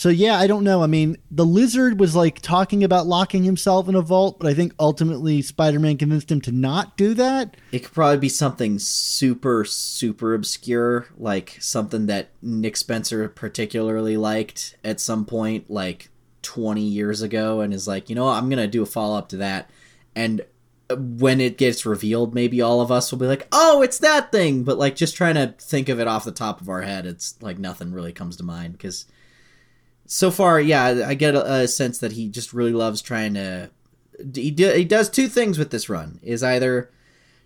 So 0.01 0.09
yeah, 0.09 0.39
I 0.39 0.47
don't 0.47 0.63
know. 0.63 0.81
I 0.81 0.87
mean, 0.87 1.17
the 1.29 1.45
lizard 1.45 1.99
was 1.99 2.15
like 2.15 2.41
talking 2.41 2.83
about 2.83 3.05
locking 3.05 3.43
himself 3.43 3.87
in 3.87 3.93
a 3.93 4.01
vault, 4.01 4.39
but 4.39 4.47
I 4.49 4.55
think 4.55 4.73
ultimately 4.79 5.43
Spider-Man 5.43 5.99
convinced 5.99 6.31
him 6.31 6.41
to 6.41 6.51
not 6.51 6.97
do 6.97 7.13
that. 7.13 7.55
It 7.71 7.83
could 7.83 7.93
probably 7.93 8.17
be 8.17 8.27
something 8.27 8.79
super 8.79 9.63
super 9.63 10.33
obscure, 10.33 11.05
like 11.19 11.55
something 11.59 12.07
that 12.07 12.29
Nick 12.41 12.77
Spencer 12.77 13.29
particularly 13.29 14.17
liked 14.17 14.75
at 14.83 14.99
some 14.99 15.23
point 15.23 15.69
like 15.69 16.09
20 16.41 16.81
years 16.81 17.21
ago 17.21 17.61
and 17.61 17.71
is 17.71 17.87
like, 17.87 18.09
"You 18.09 18.15
know, 18.15 18.25
what? 18.25 18.37
I'm 18.41 18.49
going 18.49 18.57
to 18.57 18.65
do 18.65 18.81
a 18.81 18.87
follow-up 18.87 19.29
to 19.29 19.37
that." 19.37 19.69
And 20.15 20.41
when 20.89 21.39
it 21.39 21.59
gets 21.59 21.85
revealed, 21.85 22.33
maybe 22.33 22.59
all 22.59 22.81
of 22.81 22.91
us 22.91 23.11
will 23.11 23.19
be 23.19 23.27
like, 23.27 23.47
"Oh, 23.51 23.83
it's 23.83 23.99
that 23.99 24.31
thing." 24.31 24.63
But 24.63 24.79
like 24.79 24.95
just 24.95 25.15
trying 25.15 25.35
to 25.35 25.53
think 25.59 25.89
of 25.89 25.99
it 25.99 26.07
off 26.07 26.25
the 26.25 26.31
top 26.31 26.59
of 26.59 26.69
our 26.69 26.81
head, 26.81 27.05
it's 27.05 27.35
like 27.39 27.59
nothing 27.59 27.91
really 27.91 28.13
comes 28.13 28.35
to 28.37 28.43
mind 28.43 28.79
cuz 28.79 29.05
so 30.13 30.29
far, 30.29 30.59
yeah, 30.59 31.05
I 31.07 31.13
get 31.13 31.35
a, 31.35 31.53
a, 31.53 31.67
sense 31.69 31.99
that 31.99 32.11
he 32.11 32.27
just 32.27 32.51
really 32.51 32.73
loves 32.73 33.01
trying 33.01 33.33
to. 33.35 33.69
He 34.35 34.51
do, 34.51 34.69
he 34.69 34.83
does 34.83 35.09
two 35.09 35.29
things 35.29 35.57
with 35.57 35.71
this 35.71 35.87
run: 35.87 36.19
is 36.21 36.43
either 36.43 36.91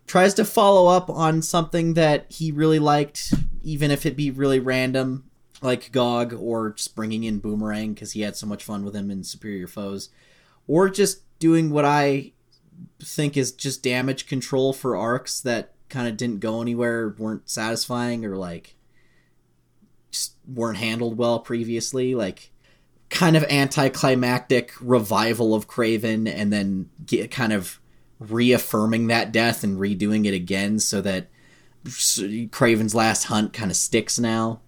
tries 0.07 0.33
to 0.33 0.45
follow 0.45 0.87
up 0.87 1.07
on 1.07 1.43
something 1.43 1.93
that 1.93 2.25
he 2.31 2.51
really 2.51 2.79
liked, 2.79 3.35
even 3.61 3.91
if 3.91 4.03
it 4.03 4.17
be 4.17 4.31
really 4.31 4.59
random, 4.59 5.29
like 5.61 5.91
Gog, 5.91 6.33
or 6.33 6.71
just 6.71 6.95
bringing 6.95 7.23
in 7.23 7.37
Boomerang 7.37 7.93
because 7.93 8.13
he 8.13 8.21
had 8.21 8.35
so 8.35 8.47
much 8.47 8.63
fun 8.63 8.83
with 8.83 8.95
him 8.95 9.11
in 9.11 9.23
Superior 9.23 9.67
Foes, 9.67 10.09
or 10.67 10.89
just 10.89 11.21
doing 11.37 11.69
what 11.69 11.85
I 11.85 12.31
think 12.99 13.37
is 13.37 13.51
just 13.51 13.83
damage 13.83 14.25
control 14.25 14.73
for 14.73 14.97
arcs 14.97 15.39
that 15.41 15.73
kind 15.87 16.07
of 16.07 16.17
didn't 16.17 16.39
go 16.39 16.63
anywhere, 16.63 17.13
weren't 17.15 17.47
satisfying, 17.47 18.25
or 18.25 18.35
like 18.35 18.75
just 20.09 20.33
weren't 20.51 20.79
handled 20.79 21.15
well 21.15 21.37
previously, 21.37 22.15
like 22.15 22.49
kind 23.15 23.35
of 23.35 23.43
anticlimactic 23.45 24.73
revival 24.79 25.55
of 25.55 25.67
Kraven 25.67 26.31
and 26.31 26.53
then 26.53 26.89
get, 27.05 27.31
kind 27.31 27.53
of 27.53 27.79
reaffirming 28.19 29.07
that 29.07 29.31
death 29.31 29.63
and 29.63 29.79
redoing 29.79 30.25
it 30.25 30.33
again 30.33 30.79
so 30.79 31.01
that 31.01 31.27
Kraven's 31.85 32.93
last 32.93 33.23
hunt 33.23 33.53
kind 33.53 33.71
of 33.71 33.77
sticks 33.77 34.19
now. 34.19 34.61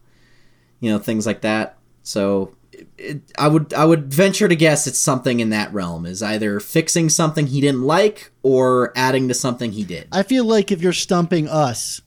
You 0.79 0.91
know, 0.91 0.99
things 0.99 1.25
like 1.25 1.41
that. 1.41 1.77
So 2.03 2.55
it, 2.97 3.21
I 3.37 3.47
would 3.47 3.73
I 3.73 3.85
would 3.85 4.13
venture 4.13 4.47
to 4.47 4.55
guess 4.55 4.87
it's 4.87 4.99
something 4.99 5.39
in 5.39 5.49
that 5.49 5.73
realm 5.73 6.05
is 6.05 6.21
either 6.21 6.59
fixing 6.59 7.09
something 7.09 7.47
he 7.47 7.61
didn't 7.61 7.83
like 7.83 8.31
or 8.43 8.93
adding 8.95 9.27
to 9.27 9.33
something 9.33 9.71
he 9.71 9.83
did. 9.83 10.07
I 10.11 10.23
feel 10.23 10.45
like 10.45 10.71
if 10.71 10.81
you're 10.81 10.93
stumping 10.93 11.47
us, 11.47 12.01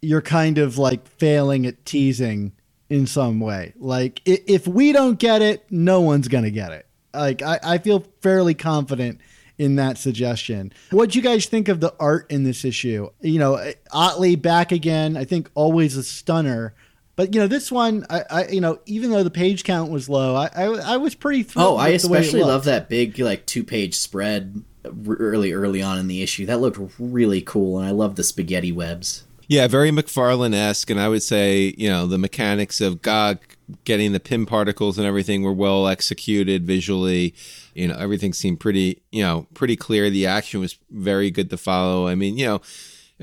you're 0.00 0.22
kind 0.22 0.58
of 0.58 0.78
like 0.78 1.06
failing 1.06 1.66
at 1.66 1.84
teasing 1.84 2.52
in 2.90 3.06
some 3.06 3.40
way. 3.40 3.72
Like 3.76 4.20
if 4.24 4.66
we 4.66 4.92
don't 4.92 5.18
get 5.18 5.42
it, 5.42 5.66
no 5.70 6.00
one's 6.00 6.28
gonna 6.28 6.50
get 6.50 6.72
it. 6.72 6.86
Like 7.14 7.42
I, 7.42 7.58
I 7.62 7.78
feel 7.78 8.04
fairly 8.20 8.54
confident 8.54 9.20
in 9.58 9.76
that 9.76 9.98
suggestion. 9.98 10.72
What 10.90 11.10
do 11.10 11.18
you 11.18 11.22
guys 11.22 11.46
think 11.46 11.68
of 11.68 11.80
the 11.80 11.94
art 11.98 12.30
in 12.30 12.44
this 12.44 12.64
issue? 12.64 13.10
You 13.20 13.38
know, 13.38 13.72
Otley 13.90 14.36
back 14.36 14.72
again. 14.72 15.16
I 15.16 15.24
think 15.24 15.50
always 15.54 15.96
a 15.96 16.02
stunner. 16.02 16.74
But 17.16 17.34
you 17.34 17.40
know, 17.40 17.48
this 17.48 17.72
one, 17.72 18.06
I, 18.08 18.24
I 18.30 18.48
you 18.48 18.60
know, 18.60 18.78
even 18.86 19.10
though 19.10 19.24
the 19.24 19.30
page 19.30 19.64
count 19.64 19.90
was 19.90 20.08
low, 20.08 20.36
I, 20.36 20.50
I, 20.54 20.64
I 20.64 20.96
was 20.98 21.16
pretty 21.16 21.42
thrilled. 21.42 21.74
Oh, 21.74 21.76
I 21.76 21.88
especially 21.88 22.42
love 22.42 22.64
that 22.64 22.88
big 22.88 23.18
like 23.18 23.44
two 23.44 23.64
page 23.64 23.96
spread 23.96 24.62
early 25.08 25.52
early 25.52 25.82
on 25.82 25.98
in 25.98 26.06
the 26.06 26.22
issue. 26.22 26.46
That 26.46 26.60
looked 26.60 26.78
really 26.98 27.42
cool, 27.42 27.78
and 27.78 27.88
I 27.88 27.90
love 27.90 28.14
the 28.14 28.22
spaghetti 28.22 28.70
webs. 28.70 29.24
Yeah, 29.48 29.66
very 29.66 29.90
McFarlane 29.90 30.54
esque, 30.54 30.90
and 30.90 31.00
I 31.00 31.08
would 31.08 31.22
say 31.22 31.74
you 31.76 31.88
know 31.88 32.06
the 32.06 32.18
mechanics 32.18 32.82
of 32.82 33.00
Gog 33.00 33.38
getting 33.84 34.12
the 34.12 34.20
Pym 34.20 34.46
particles 34.46 34.98
and 34.98 35.06
everything 35.06 35.42
were 35.42 35.52
well 35.52 35.88
executed 35.88 36.66
visually. 36.66 37.34
You 37.74 37.88
know, 37.88 37.96
everything 37.98 38.34
seemed 38.34 38.60
pretty 38.60 39.02
you 39.10 39.22
know 39.22 39.46
pretty 39.54 39.74
clear. 39.74 40.10
The 40.10 40.26
action 40.26 40.60
was 40.60 40.78
very 40.90 41.30
good 41.30 41.48
to 41.50 41.56
follow. 41.56 42.06
I 42.06 42.14
mean, 42.14 42.38
you 42.38 42.46
know. 42.46 42.60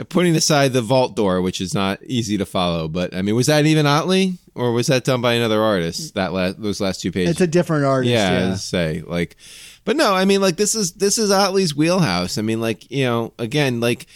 Putting 0.09 0.35
aside 0.35 0.73
the 0.73 0.81
vault 0.81 1.15
door, 1.15 1.41
which 1.41 1.61
is 1.61 1.73
not 1.73 2.03
easy 2.03 2.37
to 2.37 2.45
follow, 2.45 2.89
but 2.89 3.15
I 3.15 3.21
mean, 3.21 3.33
was 3.33 3.47
that 3.47 3.65
even 3.65 3.85
Ottley, 3.85 4.39
or 4.53 4.73
was 4.73 4.87
that 4.87 5.05
done 5.05 5.21
by 5.21 5.35
another 5.35 5.61
artist? 5.61 6.15
That 6.15 6.33
last, 6.33 6.61
those 6.61 6.81
last 6.81 6.99
two 6.99 7.13
pages. 7.13 7.31
It's 7.31 7.39
a 7.39 7.47
different 7.47 7.85
artist. 7.85 8.11
Yeah, 8.11 8.49
yeah. 8.49 8.55
say 8.55 9.03
like, 9.07 9.37
but 9.85 9.95
no, 9.95 10.13
I 10.13 10.25
mean, 10.25 10.41
like 10.41 10.57
this 10.57 10.75
is 10.75 10.91
this 10.91 11.17
is 11.17 11.31
Ottley's 11.31 11.77
wheelhouse. 11.77 12.37
I 12.37 12.41
mean, 12.41 12.59
like 12.59 12.91
you 12.91 13.05
know, 13.05 13.33
again, 13.39 13.79
like 13.79 14.07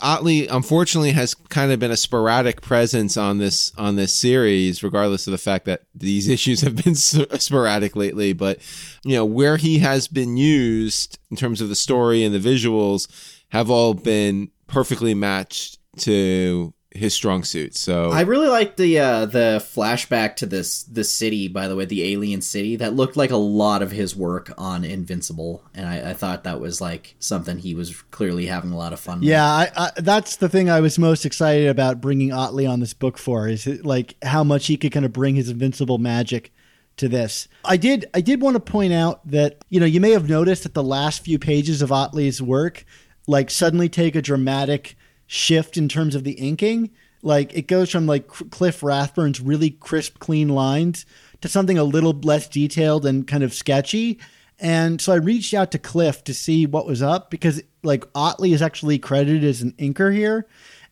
Ottley 0.00 0.46
unfortunately 0.48 1.12
has 1.12 1.34
kind 1.34 1.72
of 1.72 1.78
been 1.78 1.90
a 1.90 1.96
sporadic 1.96 2.60
presence 2.60 3.16
on 3.16 3.38
this 3.38 3.72
on 3.76 3.96
this 3.96 4.12
series, 4.12 4.82
regardless 4.82 5.26
of 5.26 5.32
the 5.32 5.38
fact 5.38 5.64
that 5.66 5.82
these 5.94 6.28
issues 6.36 6.60
have 6.62 6.76
been 6.82 6.94
sporadic 6.94 7.96
lately. 7.96 8.32
But 8.32 8.58
you 9.04 9.16
know 9.16 9.24
where 9.24 9.56
he 9.56 9.78
has 9.78 10.08
been 10.08 10.36
used 10.36 11.18
in 11.30 11.36
terms 11.36 11.60
of 11.60 11.68
the 11.68 11.74
story 11.74 12.24
and 12.24 12.34
the 12.34 12.40
visuals 12.40 13.08
have 13.50 13.70
all 13.70 13.94
been 13.94 14.50
perfectly 14.66 15.14
matched 15.14 15.78
to 15.98 16.72
his 16.96 17.14
strong 17.14 17.44
suit. 17.44 17.76
So 17.76 18.10
I 18.10 18.22
really 18.22 18.48
like 18.48 18.76
the 18.76 18.98
uh, 18.98 19.26
the 19.26 19.64
flashback 19.64 20.36
to 20.36 20.46
this 20.46 20.82
the 20.84 21.04
city. 21.04 21.48
By 21.48 21.68
the 21.68 21.76
way, 21.76 21.84
the 21.84 22.12
alien 22.12 22.42
city 22.42 22.76
that 22.76 22.94
looked 22.94 23.16
like 23.16 23.30
a 23.30 23.36
lot 23.36 23.82
of 23.82 23.90
his 23.90 24.16
work 24.16 24.52
on 24.58 24.84
Invincible, 24.84 25.62
and 25.74 25.86
I, 25.86 26.10
I 26.10 26.14
thought 26.14 26.44
that 26.44 26.60
was 26.60 26.80
like 26.80 27.16
something 27.18 27.58
he 27.58 27.74
was 27.74 28.02
clearly 28.10 28.46
having 28.46 28.72
a 28.72 28.76
lot 28.76 28.92
of 28.92 29.00
fun. 29.00 29.22
Yeah, 29.22 29.44
I, 29.44 29.70
I, 29.76 29.90
that's 29.96 30.36
the 30.36 30.48
thing 30.48 30.68
I 30.68 30.80
was 30.80 30.98
most 30.98 31.24
excited 31.24 31.68
about 31.68 32.00
bringing 32.00 32.32
Ottley 32.32 32.66
on 32.66 32.80
this 32.80 32.94
book 32.94 33.18
for 33.18 33.48
is 33.48 33.66
it, 33.66 33.84
like 33.84 34.16
how 34.22 34.42
much 34.44 34.66
he 34.66 34.76
could 34.76 34.92
kind 34.92 35.06
of 35.06 35.12
bring 35.12 35.36
his 35.36 35.48
Invincible 35.48 35.98
magic 35.98 36.52
to 36.96 37.08
this. 37.08 37.48
I 37.64 37.76
did 37.76 38.06
I 38.14 38.20
did 38.20 38.40
want 38.40 38.54
to 38.54 38.60
point 38.60 38.92
out 38.92 39.26
that 39.30 39.64
you 39.68 39.80
know 39.80 39.86
you 39.86 40.00
may 40.00 40.12
have 40.12 40.28
noticed 40.28 40.62
that 40.62 40.74
the 40.74 40.82
last 40.82 41.24
few 41.24 41.38
pages 41.38 41.82
of 41.82 41.92
Ottley's 41.92 42.40
work 42.40 42.84
like 43.26 43.50
suddenly 43.50 43.88
take 43.88 44.14
a 44.14 44.22
dramatic 44.22 44.96
shift 45.26 45.76
in 45.76 45.88
terms 45.88 46.14
of 46.14 46.24
the 46.24 46.32
inking. 46.32 46.90
Like 47.22 47.54
it 47.54 47.66
goes 47.66 47.90
from 47.90 48.06
like 48.06 48.28
Cliff 48.28 48.82
Rathburn's 48.82 49.40
really 49.40 49.70
crisp, 49.70 50.18
clean 50.18 50.48
lines 50.48 51.06
to 51.40 51.48
something 51.48 51.78
a 51.78 51.84
little 51.84 52.12
less 52.12 52.48
detailed 52.48 53.04
and 53.06 53.26
kind 53.26 53.42
of 53.42 53.52
sketchy. 53.52 54.18
And 54.58 55.00
so 55.00 55.12
I 55.12 55.16
reached 55.16 55.52
out 55.52 55.70
to 55.72 55.78
Cliff 55.78 56.24
to 56.24 56.34
see 56.34 56.66
what 56.66 56.86
was 56.86 57.02
up 57.02 57.30
because 57.30 57.62
like 57.82 58.04
Ottley 58.14 58.52
is 58.52 58.62
actually 58.62 58.98
credited 58.98 59.44
as 59.44 59.62
an 59.62 59.72
inker 59.72 60.14
here. 60.14 60.46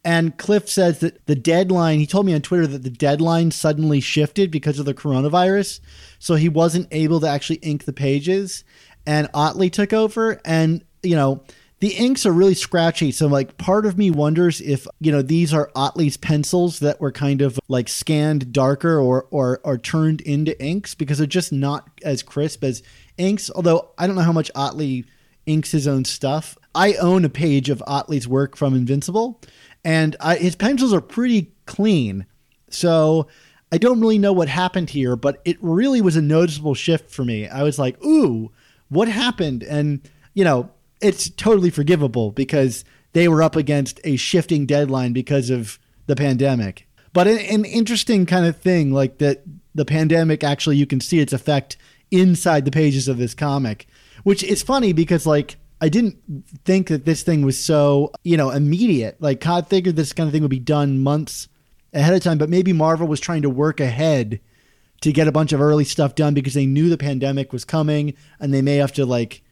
And 0.05 0.37
Cliff 0.37 0.69
says 0.69 0.99
that 1.01 1.25
the 1.27 1.35
deadline, 1.35 1.99
he 1.99 2.07
told 2.07 2.27
me 2.27 2.35
on 2.35 2.43
Twitter 2.43 2.67
that 2.67 2.83
the 2.83 2.91
deadline 2.91 3.51
suddenly 3.51 4.01
shifted 4.01 4.51
because 4.51 4.79
of 4.79 4.85
the 4.85 4.93
coronavirus. 4.93 5.81
So 6.19 6.35
he 6.35 6.51
wasn't 6.51 6.89
able 6.91 7.21
to 7.21 7.29
actually 7.29 7.57
ink 7.57 7.85
the 7.85 7.93
pages. 7.95 8.65
And 9.07 9.31
Ottley 9.33 9.71
took 9.71 9.95
over. 9.95 10.41
And, 10.45 10.85
you 11.03 11.17
know, 11.17 11.43
the 11.85 11.97
inks 11.97 12.25
are 12.25 12.33
really 12.33 12.55
scratchy. 12.55 13.13
So, 13.13 13.27
like, 13.27 13.59
part 13.59 13.85
of 13.85 13.99
me 13.99 14.11
wonders 14.11 14.63
if, 14.63 14.87
you 15.01 15.13
know, 15.13 15.21
these 15.21 15.53
are 15.53 15.71
Ottley's 15.77 16.17
pencils 16.17 16.79
that 16.79 16.99
were 16.99 17.13
kind 17.13 17.43
of 17.43 17.61
like 17.69 17.91
scanned 17.91 18.55
darker 18.55 18.99
or, 18.99 19.27
or, 19.31 19.61
or 19.65 19.77
turned 19.77 20.23
into 20.23 20.59
inks 20.65 20.95
because 20.95 21.19
they're 21.19 21.27
just 21.27 21.53
not 21.53 21.91
as 22.03 22.23
crisp 22.23 22.65
as 22.65 22.83
inks. 23.19 23.51
Although 23.55 23.91
I 23.99 24.07
don't 24.07 24.17
know 24.17 24.23
how 24.23 24.33
much 24.33 24.51
Ottley 24.55 25.05
inks 25.45 25.73
his 25.73 25.87
own 25.87 26.07
stuff. 26.07 26.57
I 26.75 26.95
own 26.95 27.23
a 27.23 27.29
page 27.29 27.69
of 27.69 27.83
Ottley's 27.87 28.27
work 28.27 28.57
from 28.57 28.75
Invincible 28.75 29.39
and 29.85 30.17
I, 30.21 30.37
his 30.37 30.57
pencils 30.57 30.95
are 30.95 31.03
pretty 31.03 31.53
clean. 31.67 32.25
So 32.71 33.29
I 33.71 33.77
don't 33.77 34.01
really 34.01 34.19
know 34.19 34.33
what 34.33 34.49
happened 34.49 34.89
here, 34.89 35.17
but 35.17 35.43
it 35.45 35.59
really 35.61 36.01
was 36.01 36.17
a 36.17 36.23
noticeable 36.23 36.73
shift 36.73 37.11
for 37.11 37.27
me. 37.27 37.47
I 37.47 37.63
was 37.63 37.79
like, 37.79 38.03
"Ooh, 38.03 38.53
what 38.89 39.09
happened?" 39.09 39.63
And 39.63 40.01
you 40.33 40.45
know, 40.45 40.71
it's 41.05 41.29
totally 41.29 41.71
forgivable 41.71 42.31
because 42.31 42.85
they 43.13 43.29
were 43.29 43.43
up 43.43 43.57
against 43.57 44.01
a 44.05 44.17
shifting 44.17 44.65
deadline 44.65 45.13
because 45.13 45.51
of 45.51 45.79
the 46.07 46.17
pandemic. 46.17 46.89
But 47.13 47.29
an, 47.29 47.39
an 47.39 47.65
interesting 47.65 48.27
kind 48.27 48.47
of 48.47 48.57
thing, 48.57 48.93
like 48.93 49.19
that, 49.19 49.43
the 49.75 49.85
pandemic 49.85 50.43
actually 50.43 50.77
you 50.77 50.87
can 50.87 51.01
see 51.01 51.21
its 51.21 51.33
effect 51.33 51.77
inside 52.11 52.65
the 52.65 52.71
pages 52.71 53.07
of 53.07 53.19
this 53.19 53.35
comic, 53.35 53.87
which 54.23 54.43
is 54.43 54.63
funny 54.63 54.93
because 54.93 55.27
like 55.27 55.57
I 55.81 55.91
didn't 55.91 56.17
think 56.65 56.89
that 56.89 57.05
this 57.05 57.23
thing 57.23 57.43
was 57.43 57.63
so, 57.63 58.11
you 58.23 58.39
know, 58.39 58.49
immediate. 58.49 59.21
Like, 59.21 59.41
Cod 59.41 59.69
figured 59.69 59.97
this 59.97 60.15
kind 60.15 60.27
of 60.27 60.33
thing 60.33 60.41
would 60.41 60.51
be 60.51 60.59
done 60.59 61.01
months 61.01 61.49
ahead 61.93 62.15
of 62.15 62.23
time, 62.23 62.39
but 62.39 62.49
maybe 62.49 62.73
Marvel 62.73 63.07
was 63.07 63.21
trying 63.21 63.43
to 63.43 63.51
work 63.51 63.81
ahead 63.81 64.41
to 65.03 65.13
get 65.13 65.29
a 65.29 65.33
bunch 65.33 65.53
of 65.53 65.61
early 65.61 65.85
stuff 65.85 66.15
done 66.15 66.33
because 66.33 66.55
they 66.55 66.65
knew 66.65 66.89
the 66.89 66.97
pandemic 66.97 67.53
was 67.53 67.67
coming 67.67 68.15
and 68.41 68.55
they 68.55 68.63
may 68.63 68.77
have 68.77 68.93
to, 68.93 69.05
like, 69.05 69.43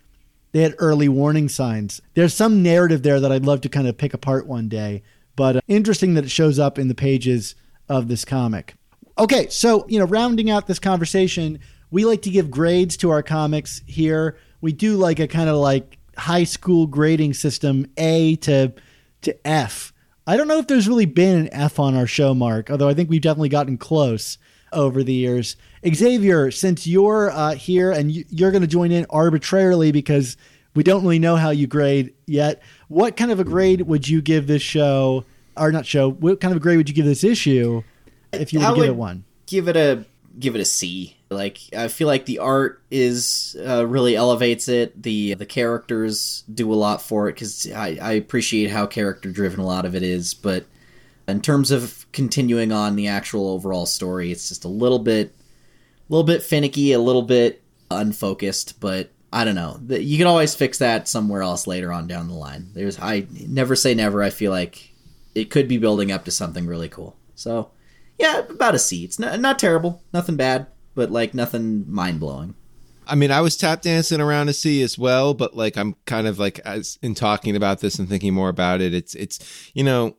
they 0.52 0.62
had 0.62 0.74
early 0.78 1.08
warning 1.08 1.48
signs. 1.48 2.00
There's 2.14 2.34
some 2.34 2.62
narrative 2.62 3.02
there 3.02 3.20
that 3.20 3.32
I'd 3.32 3.46
love 3.46 3.62
to 3.62 3.68
kind 3.68 3.88
of 3.88 3.98
pick 3.98 4.14
apart 4.14 4.46
one 4.46 4.68
day, 4.68 5.02
but 5.34 5.56
uh, 5.56 5.60
interesting 5.66 6.14
that 6.14 6.24
it 6.24 6.30
shows 6.30 6.58
up 6.58 6.78
in 6.78 6.88
the 6.88 6.94
pages 6.94 7.54
of 7.88 8.08
this 8.08 8.24
comic. 8.24 8.74
Okay, 9.18 9.48
so, 9.48 9.86
you 9.88 9.98
know, 9.98 10.06
rounding 10.06 10.50
out 10.50 10.66
this 10.66 10.78
conversation, 10.78 11.58
we 11.90 12.04
like 12.04 12.22
to 12.22 12.30
give 12.30 12.50
grades 12.50 12.96
to 12.98 13.10
our 13.10 13.22
comics 13.22 13.82
here. 13.86 14.38
We 14.60 14.72
do 14.72 14.96
like 14.96 15.20
a 15.20 15.28
kind 15.28 15.50
of 15.50 15.56
like 15.56 15.98
high 16.16 16.44
school 16.44 16.86
grading 16.86 17.34
system 17.34 17.86
A 17.96 18.36
to 18.36 18.72
to 19.22 19.46
F. 19.46 19.92
I 20.26 20.36
don't 20.36 20.48
know 20.48 20.58
if 20.58 20.66
there's 20.66 20.88
really 20.88 21.06
been 21.06 21.38
an 21.38 21.52
F 21.52 21.78
on 21.78 21.94
our 21.94 22.06
show, 22.06 22.34
Mark, 22.34 22.70
although 22.70 22.88
I 22.88 22.94
think 22.94 23.10
we've 23.10 23.20
definitely 23.20 23.48
gotten 23.48 23.76
close 23.76 24.38
over 24.72 25.02
the 25.02 25.12
years. 25.12 25.56
Xavier, 25.86 26.50
since 26.50 26.86
you're 26.86 27.30
uh, 27.30 27.54
here 27.54 27.90
and 27.90 28.12
you're 28.12 28.50
going 28.50 28.62
to 28.62 28.68
join 28.68 28.92
in 28.92 29.06
arbitrarily 29.10 29.92
because 29.92 30.36
we 30.74 30.82
don't 30.82 31.02
really 31.02 31.18
know 31.18 31.36
how 31.36 31.50
you 31.50 31.66
grade 31.66 32.14
yet, 32.26 32.62
what 32.88 33.16
kind 33.16 33.30
of 33.30 33.40
a 33.40 33.44
grade 33.44 33.82
would 33.82 34.08
you 34.08 34.22
give 34.22 34.46
this 34.46 34.62
show, 34.62 35.24
or 35.56 35.72
not 35.72 35.86
show, 35.86 36.10
what 36.10 36.40
kind 36.40 36.52
of 36.52 36.56
a 36.56 36.60
grade 36.60 36.76
would 36.76 36.88
you 36.88 36.94
give 36.94 37.06
this 37.06 37.24
issue 37.24 37.82
if 38.32 38.52
you 38.52 38.60
were 38.60 38.66
to 38.66 38.74
give 38.74 38.84
it 38.84 38.96
one? 38.96 39.24
Give 39.46 39.68
it 39.68 39.76
a 39.76 40.04
give 40.38 40.54
it 40.54 40.60
a 40.60 40.64
C. 40.64 41.16
Like 41.30 41.58
I 41.76 41.88
feel 41.88 42.08
like 42.08 42.26
the 42.26 42.38
art 42.38 42.82
is 42.90 43.56
uh, 43.66 43.86
really 43.86 44.16
elevates 44.16 44.68
it. 44.68 45.02
The 45.02 45.34
the 45.34 45.46
characters 45.46 46.44
do 46.52 46.72
a 46.72 46.76
lot 46.76 47.02
for 47.02 47.28
it 47.28 47.34
because 47.34 47.70
I, 47.72 47.98
I 48.00 48.12
appreciate 48.12 48.70
how 48.70 48.86
character 48.86 49.30
driven 49.30 49.60
a 49.60 49.66
lot 49.66 49.84
of 49.84 49.94
it 49.94 50.02
is. 50.02 50.34
But 50.34 50.66
in 51.32 51.40
terms 51.40 51.70
of 51.70 52.06
continuing 52.12 52.70
on 52.70 52.94
the 52.94 53.08
actual 53.08 53.48
overall 53.48 53.86
story, 53.86 54.30
it's 54.30 54.48
just 54.48 54.64
a 54.64 54.68
little 54.68 55.00
bit, 55.00 55.28
a 55.28 56.12
little 56.12 56.24
bit 56.24 56.42
finicky, 56.42 56.92
a 56.92 57.00
little 57.00 57.22
bit 57.22 57.62
unfocused. 57.90 58.78
But 58.78 59.10
I 59.32 59.44
don't 59.44 59.54
know. 59.54 59.80
You 59.88 60.18
can 60.18 60.26
always 60.26 60.54
fix 60.54 60.78
that 60.78 61.08
somewhere 61.08 61.42
else 61.42 61.66
later 61.66 61.92
on 61.92 62.06
down 62.06 62.28
the 62.28 62.34
line. 62.34 62.70
There's 62.74 62.98
I 63.00 63.26
never 63.30 63.74
say 63.74 63.94
never. 63.94 64.22
I 64.22 64.30
feel 64.30 64.52
like 64.52 64.92
it 65.34 65.50
could 65.50 65.66
be 65.66 65.78
building 65.78 66.12
up 66.12 66.24
to 66.26 66.30
something 66.30 66.66
really 66.66 66.88
cool. 66.88 67.16
So 67.34 67.70
yeah, 68.18 68.40
about 68.40 68.74
a 68.74 68.78
C. 68.78 69.04
It's 69.04 69.18
not, 69.18 69.40
not 69.40 69.58
terrible, 69.58 70.02
nothing 70.12 70.36
bad, 70.36 70.66
but 70.94 71.10
like 71.10 71.34
nothing 71.34 71.90
mind 71.90 72.20
blowing. 72.20 72.54
I 73.06 73.14
mean, 73.14 73.30
I 73.30 73.40
was 73.40 73.56
tap 73.56 73.82
dancing 73.82 74.20
around 74.20 74.48
a 74.48 74.52
C 74.52 74.82
as 74.82 74.96
well, 74.96 75.34
but 75.34 75.56
like 75.56 75.76
I'm 75.76 75.96
kind 76.06 76.26
of 76.26 76.38
like 76.38 76.60
as 76.60 76.98
in 77.02 77.14
talking 77.14 77.56
about 77.56 77.80
this 77.80 77.98
and 77.98 78.08
thinking 78.08 78.34
more 78.34 78.48
about 78.48 78.80
it. 78.80 78.94
It's 78.94 79.14
it's 79.14 79.70
you 79.74 79.82
know, 79.82 80.16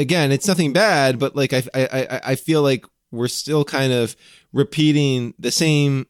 again, 0.00 0.32
it's 0.32 0.48
nothing 0.48 0.72
bad, 0.72 1.18
but 1.18 1.36
like 1.36 1.52
I 1.52 1.62
I 1.74 2.20
I 2.24 2.34
feel 2.34 2.62
like 2.62 2.84
we're 3.10 3.28
still 3.28 3.64
kind 3.64 3.92
of 3.92 4.16
repeating 4.52 5.34
the 5.38 5.50
same 5.50 6.06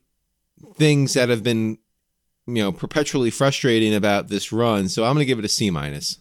things 0.77 1.15
that 1.15 1.29
have 1.29 1.43
been 1.43 1.79
you 2.47 2.63
know 2.63 2.73
perpetually 2.73 3.31
frustrating 3.31 3.95
about 3.95 4.29
this 4.29 4.53
run. 4.53 4.89
So 4.89 5.05
I'm 5.05 5.15
going 5.15 5.23
to 5.23 5.27
give 5.27 5.39
it 5.39 5.45
a 5.45 5.49
C 5.49 5.71
minus. 5.71 6.19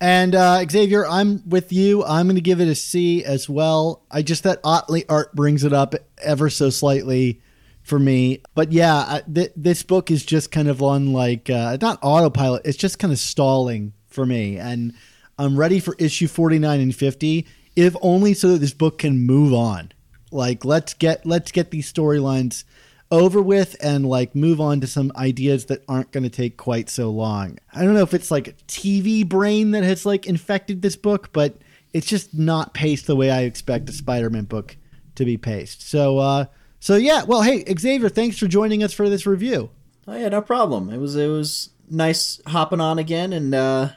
And 0.00 0.34
uh, 0.34 0.66
Xavier, 0.68 1.06
I'm 1.06 1.48
with 1.48 1.72
you. 1.72 2.02
I'm 2.04 2.26
going 2.26 2.34
to 2.34 2.42
give 2.42 2.60
it 2.60 2.66
a 2.66 2.74
C 2.74 3.24
as 3.24 3.48
well. 3.48 4.04
I 4.10 4.22
just 4.22 4.42
that 4.42 4.58
Ottley 4.64 5.08
art 5.08 5.32
brings 5.34 5.62
it 5.62 5.72
up 5.72 5.94
ever 6.20 6.50
so 6.50 6.70
slightly 6.70 7.40
for 7.84 8.00
me. 8.00 8.42
But 8.56 8.72
yeah, 8.72 9.20
th- 9.32 9.52
this 9.54 9.84
book 9.84 10.10
is 10.10 10.24
just 10.24 10.50
kind 10.50 10.66
of 10.66 10.82
on 10.82 11.12
like 11.12 11.48
uh, 11.48 11.78
not 11.80 12.00
autopilot. 12.02 12.62
It's 12.64 12.76
just 12.76 12.98
kind 12.98 13.12
of 13.12 13.18
stalling 13.20 13.92
for 14.08 14.26
me, 14.26 14.56
and 14.56 14.94
I'm 15.38 15.56
ready 15.56 15.80
for 15.80 15.94
issue 15.98 16.28
49 16.28 16.80
and 16.80 16.94
50, 16.94 17.46
if 17.76 17.96
only 18.02 18.34
so 18.34 18.48
that 18.48 18.58
this 18.58 18.74
book 18.74 18.98
can 18.98 19.26
move 19.26 19.52
on. 19.52 19.92
Like 20.30 20.64
let's 20.64 20.94
get 20.94 21.26
let's 21.26 21.52
get 21.52 21.70
these 21.70 21.92
storylines 21.92 22.64
over 23.10 23.42
with 23.42 23.76
and 23.80 24.06
like 24.06 24.34
move 24.34 24.58
on 24.60 24.80
to 24.80 24.86
some 24.86 25.12
ideas 25.16 25.66
that 25.66 25.84
aren't 25.86 26.10
going 26.12 26.22
to 26.22 26.30
take 26.30 26.56
quite 26.56 26.88
so 26.88 27.10
long. 27.10 27.58
I 27.72 27.84
don't 27.84 27.92
know 27.92 28.02
if 28.02 28.14
it's 28.14 28.30
like 28.30 28.56
TV 28.66 29.28
brain 29.28 29.72
that 29.72 29.84
has 29.84 30.06
like 30.06 30.26
infected 30.26 30.80
this 30.80 30.96
book, 30.96 31.30
but 31.32 31.56
it's 31.92 32.06
just 32.06 32.32
not 32.32 32.72
paced 32.72 33.06
the 33.06 33.14
way 33.14 33.30
I 33.30 33.42
expect 33.42 33.90
a 33.90 33.92
Spider-Man 33.92 34.44
book 34.44 34.76
to 35.16 35.26
be 35.26 35.36
paced. 35.36 35.82
So 35.88 36.18
uh 36.18 36.46
so 36.80 36.96
yeah, 36.96 37.24
well 37.24 37.42
hey 37.42 37.64
Xavier, 37.78 38.08
thanks 38.08 38.38
for 38.38 38.46
joining 38.46 38.82
us 38.82 38.94
for 38.94 39.10
this 39.10 39.26
review. 39.26 39.68
Oh 40.08 40.16
yeah, 40.16 40.30
no 40.30 40.40
problem. 40.40 40.88
It 40.88 40.98
was 40.98 41.14
it 41.14 41.28
was 41.28 41.68
nice 41.90 42.40
hopping 42.46 42.80
on 42.80 42.98
again 42.98 43.34
and 43.34 43.54
uh 43.54 43.88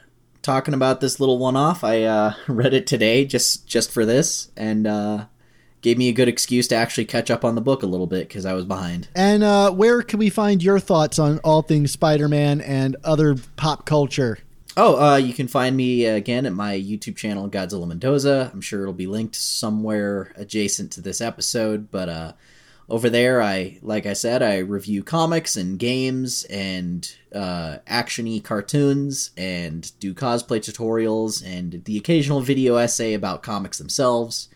talking 0.46 0.74
about 0.74 1.00
this 1.00 1.18
little 1.20 1.38
one 1.38 1.56
off. 1.56 1.84
I 1.84 2.04
uh 2.04 2.34
read 2.48 2.72
it 2.72 2.86
today 2.86 3.24
just 3.26 3.66
just 3.66 3.90
for 3.90 4.06
this 4.06 4.50
and 4.56 4.86
uh 4.86 5.26
gave 5.82 5.98
me 5.98 6.08
a 6.08 6.12
good 6.12 6.28
excuse 6.28 6.66
to 6.68 6.74
actually 6.74 7.04
catch 7.04 7.30
up 7.30 7.44
on 7.44 7.54
the 7.54 7.60
book 7.60 7.82
a 7.82 7.86
little 7.86 8.06
bit 8.06 8.28
because 8.28 8.46
I 8.46 8.54
was 8.54 8.64
behind. 8.64 9.08
And 9.14 9.44
uh, 9.44 9.70
where 9.70 10.02
can 10.02 10.18
we 10.18 10.30
find 10.30 10.60
your 10.60 10.80
thoughts 10.80 11.18
on 11.20 11.38
all 11.40 11.62
things 11.62 11.92
Spider-Man 11.92 12.60
and 12.60 12.96
other 13.04 13.36
pop 13.54 13.86
culture? 13.86 14.38
Oh, 14.76 15.00
uh, 15.00 15.16
you 15.16 15.32
can 15.32 15.46
find 15.46 15.76
me 15.76 16.08
uh, 16.08 16.16
again 16.16 16.44
at 16.44 16.52
my 16.52 16.74
YouTube 16.74 17.16
channel, 17.16 17.48
Godzilla 17.48 17.86
Mendoza. 17.86 18.50
I'm 18.52 18.60
sure 18.60 18.82
it'll 18.82 18.94
be 18.94 19.06
linked 19.06 19.36
somewhere 19.36 20.32
adjacent 20.34 20.90
to 20.92 21.00
this 21.00 21.20
episode, 21.20 21.90
but 21.92 22.08
uh, 22.08 22.32
over 22.88 23.10
there, 23.10 23.42
I 23.42 23.78
like 23.82 24.06
I 24.06 24.12
said, 24.12 24.42
I 24.42 24.58
review 24.58 25.02
comics 25.02 25.56
and 25.56 25.78
games 25.78 26.44
and 26.44 27.10
uh, 27.34 27.78
actiony 27.88 28.42
cartoons 28.42 29.30
and 29.36 29.90
do 29.98 30.14
cosplay 30.14 30.60
tutorials 30.60 31.44
and 31.44 31.84
the 31.84 31.96
occasional 31.98 32.40
video 32.40 32.76
essay 32.76 33.14
about 33.14 33.42
comics 33.42 33.78
themselves 33.78 34.48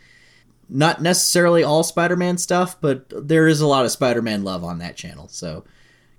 not 0.71 1.03
necessarily 1.03 1.65
all 1.65 1.83
Spider-Man 1.83 2.39
stuff, 2.39 2.81
but 2.81 3.07
there 3.11 3.49
is 3.49 3.61
a 3.61 3.67
lot 3.67 3.85
of 3.85 3.91
Spider-Man 3.91 4.45
love 4.45 4.63
on 4.65 4.79
that 4.79 4.97
channel. 4.97 5.29
So 5.29 5.65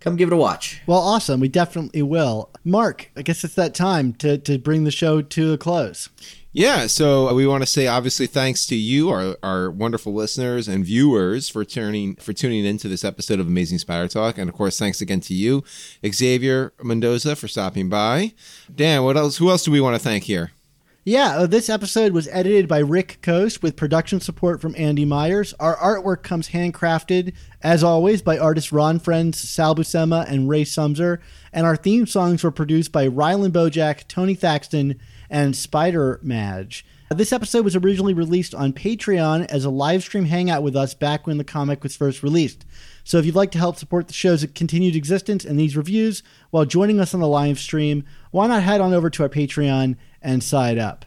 come 0.02 0.18
give 0.18 0.28
it 0.28 0.34
a 0.34 0.38
watch. 0.38 0.82
Well, 0.86 1.00
awesome. 1.00 1.40
We 1.40 1.48
definitely 1.48 2.02
will. 2.02 2.50
Mark, 2.64 3.10
I 3.16 3.22
guess 3.22 3.44
it's 3.44 3.56
that 3.56 3.74
time 3.74 4.14
to, 4.16 4.38
to 4.40 4.60
bring 4.60 4.84
the 4.84 4.92
show 4.92 5.22
to 5.22 5.54
a 5.54 5.58
close. 5.58 6.10
Yeah, 6.54 6.88
so 6.88 7.34
we 7.34 7.48
want 7.48 7.64
to 7.64 7.68
say 7.68 7.88
obviously 7.88 8.28
thanks 8.28 8.66
to 8.66 8.76
you, 8.76 9.10
our, 9.10 9.38
our 9.42 9.72
wonderful 9.72 10.14
listeners 10.14 10.68
and 10.68 10.84
viewers 10.84 11.48
for 11.48 11.64
turning 11.64 12.18
for 12.18 12.34
tuning 12.34 12.66
into 12.66 12.90
this 12.90 13.06
episode 13.06 13.40
of 13.40 13.48
Amazing 13.48 13.78
Spider 13.78 14.10
Talk, 14.10 14.38
and 14.38 14.50
of 14.50 14.56
course 14.56 14.78
thanks 14.78 15.00
again 15.00 15.22
to 15.22 15.34
you, 15.34 15.64
Xavier 16.06 16.74
Mendoza, 16.84 17.38
for 17.38 17.48
stopping 17.48 17.88
by. 17.88 18.34
Dan, 18.74 19.04
what 19.04 19.16
else? 19.16 19.38
Who 19.38 19.50
else 19.50 19.64
do 19.64 19.72
we 19.72 19.80
want 19.80 19.96
to 19.96 20.00
thank 20.00 20.26
here? 20.26 20.52
Yeah, 21.06 21.38
uh, 21.38 21.48
this 21.48 21.70
episode 21.70 22.12
was 22.12 22.28
edited 22.28 22.68
by 22.68 22.80
Rick 22.80 23.20
Coast 23.22 23.64
with 23.64 23.78
production 23.78 24.20
support 24.20 24.60
from 24.60 24.76
Andy 24.78 25.06
Myers. 25.06 25.54
Our 25.58 25.78
artwork 25.78 26.22
comes 26.22 26.50
handcrafted, 26.50 27.34
as 27.64 27.82
always, 27.82 28.22
by 28.22 28.38
artists 28.38 28.74
Ron 28.74 29.00
Friends, 29.00 29.40
Sal 29.40 29.74
Buscema, 29.74 30.30
and 30.30 30.48
Ray 30.48 30.64
Sumser. 30.64 31.20
And 31.54 31.66
our 31.66 31.76
theme 31.78 32.06
songs 32.06 32.44
were 32.44 32.52
produced 32.52 32.92
by 32.92 33.08
Rylan 33.08 33.52
Bojack, 33.52 34.08
Tony 34.10 34.36
Thaxton, 34.36 35.00
and 35.32 35.56
Spider 35.56 36.20
Madge. 36.22 36.86
This 37.10 37.34
episode 37.34 37.66
was 37.66 37.76
originally 37.76 38.14
released 38.14 38.54
on 38.54 38.72
Patreon 38.72 39.46
as 39.48 39.66
a 39.66 39.70
live 39.70 40.04
stream 40.04 40.26
hangout 40.26 40.64
with 40.64 40.76
us 40.76 40.94
back 40.94 41.26
when 41.26 41.38
the 41.38 41.44
comic 41.44 41.84
was 41.84 41.96
first 41.96 42.22
released. 42.22 42.64
So 43.04 43.18
if 43.18 43.26
you'd 43.26 43.36
like 43.36 43.52
to 43.52 43.58
help 43.58 43.76
support 43.76 44.08
the 44.08 44.14
show's 44.14 44.46
continued 44.54 44.96
existence 44.96 45.44
and 45.44 45.60
these 45.60 45.76
reviews 45.76 46.22
while 46.52 46.66
joining 46.66 47.00
us 47.00 47.14
on 47.14 47.20
the 47.20 47.28
live 47.28 47.60
stream, 47.60 48.06
why 48.30 48.48
not 48.48 48.64
head 48.64 48.80
on 48.80 48.94
over 48.94 49.10
to 49.10 49.24
our 49.24 49.30
Patreon 49.30 49.98
and 50.22 50.44
sign 50.44 50.78
up? 50.80 51.06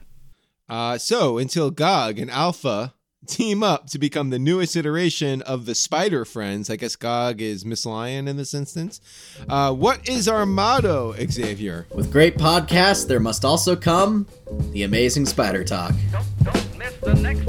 Uh, 0.69 0.99
so 0.99 1.39
until 1.39 1.71
Gog 1.71 2.19
and 2.19 2.31
Alpha 2.31 2.95
team 3.27 3.63
up 3.63 3.89
to 3.89 3.99
become 3.99 4.31
the 4.31 4.39
newest 4.39 4.77
iteration 4.77 5.43
of 5.43 5.67
the 5.67 5.75
Spider 5.75 6.25
Friends, 6.25 6.71
I 6.71 6.77
guess 6.77 6.97
Gog 6.97 7.41
is 7.41 7.65
Miss 7.65 7.87
Lion 7.87 8.29
in 8.29 8.37
this 8.37 8.55
instance. 8.55 9.01
Uh, 9.49 9.73
what 9.73 10.09
is 10.09 10.29
our 10.29 10.47
motto, 10.47 11.15
Xavier? 11.31 11.87
With 11.95 12.13
great 12.13 12.37
podcasts, 12.37 13.07
there 13.07 13.21
must 13.21 13.45
also 13.45 13.77
come 13.77 14.27
the 14.73 14.83
amazing 14.83 15.27
Spider 15.27 15.65
Talk. 15.65 15.95
Don't, 16.13 16.45
don't 16.45 16.79
miss 16.79 16.95
the 16.99 17.15
next 17.15 17.45